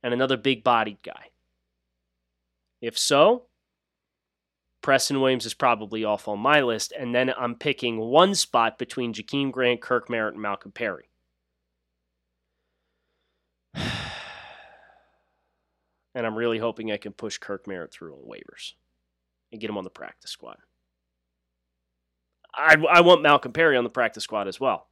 and 0.02 0.14
another 0.14 0.36
big 0.36 0.62
bodied 0.62 0.98
guy? 1.02 1.30
If 2.80 2.96
so, 2.96 3.47
Preston 4.82 5.20
Williams 5.20 5.44
is 5.44 5.54
probably 5.54 6.04
off 6.04 6.28
on 6.28 6.38
my 6.38 6.60
list, 6.60 6.92
and 6.98 7.14
then 7.14 7.32
I'm 7.36 7.56
picking 7.56 7.98
one 7.98 8.34
spot 8.34 8.78
between 8.78 9.12
Jakeem 9.12 9.50
Grant, 9.50 9.80
Kirk 9.82 10.08
Merritt, 10.08 10.34
and 10.34 10.42
Malcolm 10.42 10.72
Perry. 10.72 11.10
and 13.74 13.84
I'm 16.14 16.36
really 16.36 16.58
hoping 16.58 16.92
I 16.92 16.96
can 16.96 17.12
push 17.12 17.38
Kirk 17.38 17.66
Merritt 17.66 17.92
through 17.92 18.14
on 18.14 18.20
waivers 18.20 18.74
and 19.50 19.60
get 19.60 19.68
him 19.68 19.78
on 19.78 19.84
the 19.84 19.90
practice 19.90 20.30
squad. 20.30 20.58
I, 22.54 22.76
I 22.90 23.00
want 23.00 23.22
Malcolm 23.22 23.52
Perry 23.52 23.76
on 23.76 23.84
the 23.84 23.90
practice 23.90 24.24
squad 24.24 24.46
as 24.46 24.60
well. 24.60 24.86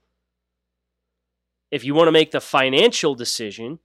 If 1.71 1.85
you 1.85 1.95
want 1.95 2.09
to 2.09 2.13
make 2.13 2.33
the 2.33 2.41
financial 2.41 3.15
decision 3.15 3.79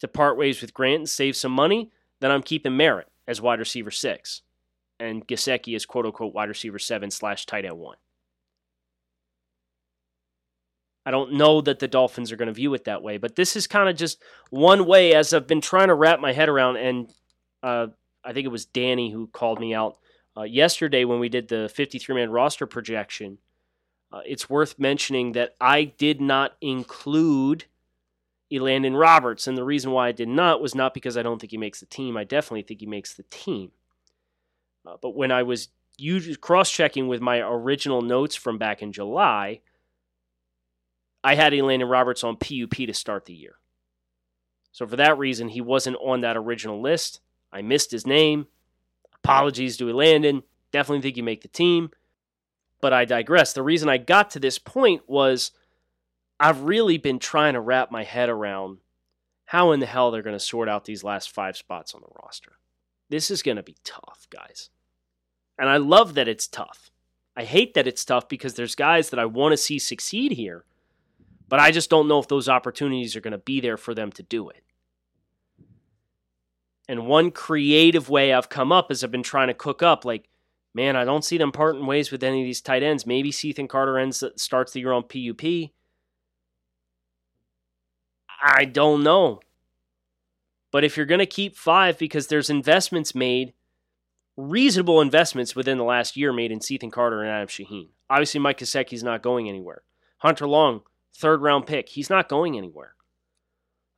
to 0.00 0.08
part 0.08 0.36
ways 0.36 0.60
with 0.60 0.74
Grant 0.74 1.00
and 1.00 1.08
save 1.08 1.34
some 1.36 1.52
money, 1.52 1.90
then 2.20 2.30
I'm 2.30 2.42
keeping 2.42 2.76
Merritt 2.76 3.08
as 3.26 3.40
wide 3.40 3.58
receiver 3.58 3.90
six, 3.90 4.42
and 4.98 5.26
Gesicki 5.26 5.74
is 5.74 5.86
quote 5.86 6.06
unquote 6.06 6.34
wide 6.34 6.48
receiver 6.48 6.78
seven 6.78 7.10
slash 7.10 7.46
tight 7.46 7.64
end 7.64 7.78
one. 7.78 7.96
I 11.06 11.10
don't 11.10 11.34
know 11.34 11.60
that 11.60 11.80
the 11.80 11.88
Dolphins 11.88 12.32
are 12.32 12.36
going 12.36 12.48
to 12.48 12.54
view 12.54 12.72
it 12.74 12.84
that 12.84 13.02
way, 13.02 13.18
but 13.18 13.36
this 13.36 13.56
is 13.56 13.66
kind 13.66 13.88
of 13.88 13.96
just 13.96 14.22
one 14.50 14.86
way 14.86 15.14
as 15.14 15.34
I've 15.34 15.46
been 15.46 15.60
trying 15.60 15.88
to 15.88 15.94
wrap 15.94 16.18
my 16.18 16.32
head 16.32 16.48
around. 16.48 16.76
And 16.76 17.12
uh, 17.62 17.88
I 18.24 18.32
think 18.32 18.46
it 18.46 18.52
was 18.52 18.64
Danny 18.64 19.10
who 19.10 19.26
called 19.26 19.60
me 19.60 19.74
out 19.74 19.98
uh, 20.36 20.44
yesterday 20.44 21.04
when 21.04 21.20
we 21.20 21.28
did 21.28 21.48
the 21.48 21.70
53 21.74 22.14
man 22.14 22.30
roster 22.30 22.66
projection. 22.66 23.38
Uh, 24.10 24.20
it's 24.24 24.48
worth 24.48 24.78
mentioning 24.78 25.32
that 25.32 25.54
I 25.60 25.84
did 25.84 26.20
not 26.20 26.56
include 26.60 27.66
Elandon 28.54 28.98
Roberts. 28.98 29.46
And 29.46 29.56
the 29.56 29.64
reason 29.64 29.90
why 29.90 30.08
I 30.08 30.12
did 30.12 30.28
not 30.28 30.60
was 30.60 30.74
not 30.74 30.94
because 30.94 31.16
I 31.16 31.22
don't 31.22 31.40
think 31.40 31.50
he 31.50 31.58
makes 31.58 31.80
the 31.80 31.86
team. 31.86 32.16
I 32.16 32.24
definitely 32.24 32.62
think 32.62 32.80
he 32.80 32.86
makes 32.86 33.14
the 33.14 33.24
team. 33.24 33.72
Uh, 34.86 34.96
but 35.00 35.16
when 35.16 35.30
I 35.30 35.42
was 35.42 35.68
cross 36.40 36.70
checking 36.70 37.08
with 37.08 37.20
my 37.20 37.38
original 37.38 38.02
notes 38.02 38.34
from 38.34 38.58
back 38.58 38.82
in 38.82 38.92
July, 38.92 39.60
I 41.22 41.36
had 41.36 41.52
Elandon 41.52 41.90
Roberts 41.90 42.24
on 42.24 42.36
PUP 42.36 42.74
to 42.86 42.92
start 42.92 43.24
the 43.24 43.34
year. 43.34 43.56
So 44.72 44.86
for 44.86 44.96
that 44.96 45.18
reason, 45.18 45.48
he 45.48 45.60
wasn't 45.60 45.96
on 46.04 46.20
that 46.22 46.36
original 46.36 46.82
list. 46.82 47.20
I 47.52 47.62
missed 47.62 47.92
his 47.92 48.06
name. 48.06 48.48
Apologies 49.14 49.76
to 49.78 49.84
Elandon. 49.84 50.42
Definitely 50.72 51.02
think 51.02 51.16
you 51.16 51.22
make 51.22 51.42
the 51.42 51.48
team. 51.48 51.90
But 52.80 52.92
I 52.92 53.04
digress. 53.04 53.52
The 53.52 53.62
reason 53.62 53.88
I 53.88 53.98
got 53.98 54.30
to 54.30 54.40
this 54.40 54.58
point 54.58 55.02
was 55.06 55.52
I've 56.38 56.62
really 56.62 56.98
been 56.98 57.18
trying 57.18 57.54
to 57.54 57.60
wrap 57.60 57.90
my 57.90 58.04
head 58.04 58.28
around 58.28 58.78
how 59.46 59.72
in 59.72 59.80
the 59.80 59.86
hell 59.86 60.10
they're 60.10 60.22
going 60.22 60.36
to 60.36 60.40
sort 60.40 60.68
out 60.68 60.84
these 60.84 61.04
last 61.04 61.30
five 61.30 61.56
spots 61.56 61.94
on 61.94 62.00
the 62.00 62.22
roster. 62.22 62.52
This 63.08 63.30
is 63.30 63.42
going 63.42 63.56
to 63.56 63.62
be 63.62 63.76
tough, 63.84 64.26
guys. 64.30 64.70
And 65.58 65.68
I 65.68 65.76
love 65.76 66.14
that 66.14 66.28
it's 66.28 66.46
tough. 66.46 66.90
I 67.36 67.44
hate 67.44 67.74
that 67.74 67.86
it's 67.86 68.04
tough 68.04 68.28
because 68.28 68.54
there's 68.54 68.74
guys 68.74 69.10
that 69.10 69.18
I 69.18 69.26
want 69.26 69.52
to 69.52 69.56
see 69.56 69.78
succeed 69.78 70.32
here, 70.32 70.64
but 71.48 71.60
I 71.60 71.70
just 71.70 71.90
don't 71.90 72.08
know 72.08 72.18
if 72.18 72.28
those 72.28 72.48
opportunities 72.48 73.14
are 73.16 73.20
going 73.20 73.32
to 73.32 73.38
be 73.38 73.60
there 73.60 73.76
for 73.76 73.94
them 73.94 74.10
to 74.12 74.22
do 74.22 74.48
it. 74.48 74.62
And 76.88 77.06
one 77.06 77.30
creative 77.30 78.08
way 78.08 78.32
I've 78.32 78.48
come 78.48 78.70
up 78.70 78.90
is 78.90 79.02
I've 79.02 79.10
been 79.10 79.22
trying 79.22 79.48
to 79.48 79.54
cook 79.54 79.82
up 79.82 80.04
like, 80.04 80.28
man, 80.74 80.96
I 80.96 81.04
don't 81.04 81.24
see 81.24 81.38
them 81.38 81.52
parting 81.52 81.86
ways 81.86 82.10
with 82.10 82.22
any 82.22 82.42
of 82.42 82.46
these 82.46 82.60
tight 82.60 82.82
ends. 82.82 83.06
Maybe 83.06 83.32
Cethan 83.32 83.68
Carter 83.68 83.98
ends 83.98 84.22
starts 84.36 84.72
the 84.72 84.80
year 84.80 84.92
on 84.92 85.04
PUP. 85.04 85.70
I 88.44 88.66
don't 88.66 89.02
know. 89.02 89.40
But 90.70 90.84
if 90.84 90.96
you're 90.96 91.06
going 91.06 91.20
to 91.20 91.26
keep 91.26 91.56
five 91.56 91.96
because 91.96 92.26
there's 92.26 92.50
investments 92.50 93.14
made, 93.14 93.54
reasonable 94.36 95.00
investments 95.00 95.56
within 95.56 95.78
the 95.78 95.84
last 95.84 96.14
year 96.16 96.32
made 96.32 96.52
in 96.52 96.60
Cethan 96.60 96.90
Carter 96.90 97.22
and 97.22 97.30
Adam 97.30 97.48
Shaheen. 97.48 97.88
Obviously, 98.10 98.40
Mike 98.40 98.58
Gesicki's 98.58 99.02
not 99.02 99.22
going 99.22 99.48
anywhere. 99.48 99.82
Hunter 100.18 100.46
Long, 100.46 100.82
third 101.16 101.40
round 101.40 101.66
pick, 101.66 101.88
he's 101.88 102.10
not 102.10 102.28
going 102.28 102.58
anywhere. 102.58 102.94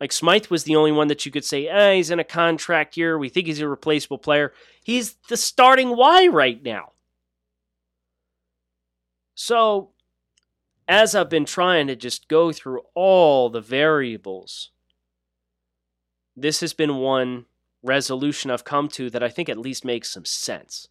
Like 0.00 0.12
Smythe 0.12 0.46
was 0.46 0.64
the 0.64 0.76
only 0.76 0.92
one 0.92 1.09
that 1.09 1.24
you 1.26 1.32
could 1.32 1.44
say, 1.44 1.66
eh, 1.66 1.94
he's 1.94 2.11
in 2.11 2.20
a 2.20 2.24
contract 2.24 2.96
year. 2.96 3.18
We 3.18 3.30
think 3.30 3.46
he's 3.46 3.61
a 3.61 3.68
replaceable 3.68 4.18
player. 4.18 4.52
He's 4.85 5.14
the 5.28 5.37
starting 5.37 5.96
Y 5.96 6.28
right 6.28 6.62
now. 6.62 6.92
So, 9.35 9.90
as 10.88 11.14
I've 11.14 11.31
been 11.31 11.44
trying 11.44 11.87
to 11.88 11.96
just 11.96 12.29
go 12.29 12.53
through 12.53 12.83
all 12.94 13.51
the 13.51 13.61
variables, 13.61 14.70
this 16.37 16.61
has 16.61 16.72
been 16.72 16.96
one 16.96 17.46
resolution 17.83 18.51
I've 18.51 18.64
come 18.64 18.88
to 18.90 19.11
that 19.11 19.22
I 19.22 19.29
think 19.29 19.49
at 19.49 19.59
least 19.59 19.85
makes 19.85 20.11
some 20.11 20.25
sense. 20.25 20.88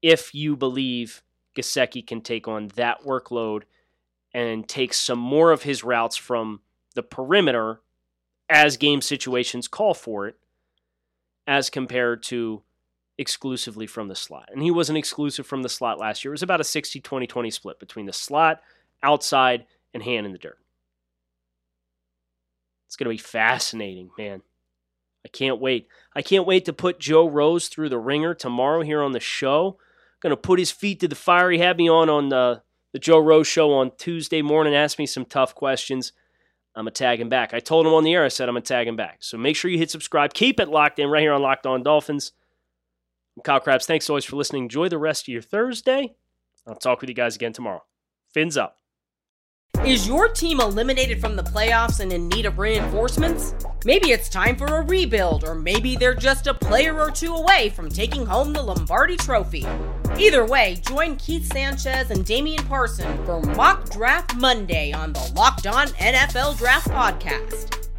If 0.00 0.34
you 0.34 0.56
believe 0.56 1.22
Gesicki 1.56 2.06
can 2.06 2.20
take 2.20 2.46
on 2.46 2.68
that 2.76 3.02
workload 3.02 3.62
and 4.32 4.68
take 4.68 4.94
some 4.94 5.18
more 5.18 5.50
of 5.50 5.62
his 5.62 5.82
routes 5.82 6.16
from 6.16 6.60
the 6.94 7.02
perimeter 7.02 7.80
as 8.48 8.76
game 8.76 9.00
situations 9.00 9.68
call 9.68 9.94
for 9.94 10.28
it, 10.28 10.36
as 11.46 11.70
compared 11.70 12.22
to 12.22 12.62
exclusively 13.18 13.86
from 13.86 14.08
the 14.08 14.14
slot. 14.14 14.48
And 14.52 14.62
he 14.62 14.70
wasn't 14.70 14.98
exclusive 14.98 15.46
from 15.46 15.62
the 15.62 15.68
slot 15.68 15.98
last 15.98 16.24
year. 16.24 16.32
It 16.32 16.34
was 16.34 16.42
about 16.42 16.60
a 16.60 16.64
60 16.64 17.00
20 17.00 17.26
20 17.26 17.50
split 17.50 17.80
between 17.80 18.06
the 18.06 18.12
slot, 18.12 18.62
outside, 19.02 19.66
and 19.92 20.02
hand 20.02 20.24
in 20.24 20.32
the 20.32 20.38
dirt. 20.38 20.58
It's 22.86 22.96
going 22.96 23.06
to 23.06 23.10
be 23.10 23.18
fascinating, 23.18 24.10
man. 24.16 24.42
I 25.24 25.28
can't 25.28 25.60
wait. 25.60 25.88
I 26.14 26.22
can't 26.22 26.46
wait 26.46 26.64
to 26.64 26.72
put 26.72 27.00
Joe 27.00 27.28
Rose 27.28 27.68
through 27.68 27.90
the 27.90 27.98
ringer 27.98 28.34
tomorrow 28.34 28.80
here 28.82 29.02
on 29.02 29.12
the 29.12 29.20
show. 29.20 29.78
Going 30.20 30.30
to 30.30 30.36
put 30.36 30.58
his 30.58 30.70
feet 30.70 31.00
to 31.00 31.08
the 31.08 31.14
fire. 31.14 31.50
He 31.50 31.58
had 31.58 31.76
me 31.76 31.88
on 31.88 32.08
on 32.08 32.28
the, 32.30 32.62
the 32.92 32.98
Joe 32.98 33.18
Rose 33.18 33.46
show 33.46 33.72
on 33.74 33.92
Tuesday 33.98 34.42
morning, 34.42 34.74
asked 34.74 34.98
me 34.98 35.06
some 35.06 35.24
tough 35.24 35.54
questions. 35.54 36.12
I'm 36.74 36.84
going 36.84 36.94
to 36.94 36.98
tag 36.98 37.20
him 37.20 37.28
back. 37.28 37.52
I 37.52 37.60
told 37.60 37.86
him 37.86 37.92
on 37.92 38.04
the 38.04 38.14
air, 38.14 38.24
I 38.24 38.28
said 38.28 38.48
I'm 38.48 38.54
going 38.54 38.62
to 38.62 38.68
tag 38.68 38.88
him 38.88 38.96
back. 38.96 39.18
So 39.20 39.36
make 39.36 39.56
sure 39.56 39.70
you 39.70 39.78
hit 39.78 39.90
subscribe. 39.90 40.32
Keep 40.32 40.60
it 40.60 40.68
locked 40.68 40.98
in 40.98 41.10
right 41.10 41.20
here 41.20 41.32
on 41.32 41.42
Locked 41.42 41.66
On 41.66 41.82
Dolphins. 41.82 42.32
I'm 43.38 43.42
Kyle 43.42 43.60
Crabbs. 43.60 43.86
Thanks 43.86 44.10
always 44.10 44.24
for 44.24 44.34
listening. 44.34 44.64
Enjoy 44.64 44.88
the 44.88 44.98
rest 44.98 45.22
of 45.22 45.28
your 45.28 45.42
Thursday. 45.42 46.16
I'll 46.66 46.74
talk 46.74 47.00
with 47.00 47.08
you 47.08 47.14
guys 47.14 47.36
again 47.36 47.52
tomorrow. 47.52 47.84
Fins 48.34 48.56
up. 48.56 48.78
Is 49.84 50.08
your 50.08 50.26
team 50.28 50.58
eliminated 50.58 51.20
from 51.20 51.36
the 51.36 51.44
playoffs 51.44 52.00
and 52.00 52.12
in 52.12 52.28
need 52.28 52.46
of 52.46 52.58
reinforcements? 52.58 53.54
Maybe 53.84 54.10
it's 54.10 54.28
time 54.28 54.56
for 54.56 54.66
a 54.66 54.82
rebuild, 54.82 55.44
or 55.44 55.54
maybe 55.54 55.94
they're 55.94 56.16
just 56.16 56.48
a 56.48 56.52
player 56.52 56.98
or 56.98 57.12
two 57.12 57.32
away 57.32 57.68
from 57.68 57.88
taking 57.88 58.26
home 58.26 58.52
the 58.52 58.60
Lombardi 58.60 59.16
Trophy. 59.16 59.64
Either 60.18 60.44
way, 60.44 60.80
join 60.84 61.14
Keith 61.14 61.46
Sanchez 61.52 62.10
and 62.10 62.26
Damian 62.26 62.64
Parson 62.64 63.24
for 63.24 63.40
Mock 63.40 63.88
Draft 63.90 64.34
Monday 64.34 64.92
on 64.92 65.12
the 65.12 65.32
Locked 65.36 65.68
On 65.68 65.86
NFL 65.86 66.58
Draft 66.58 66.88
Podcast. 66.88 67.87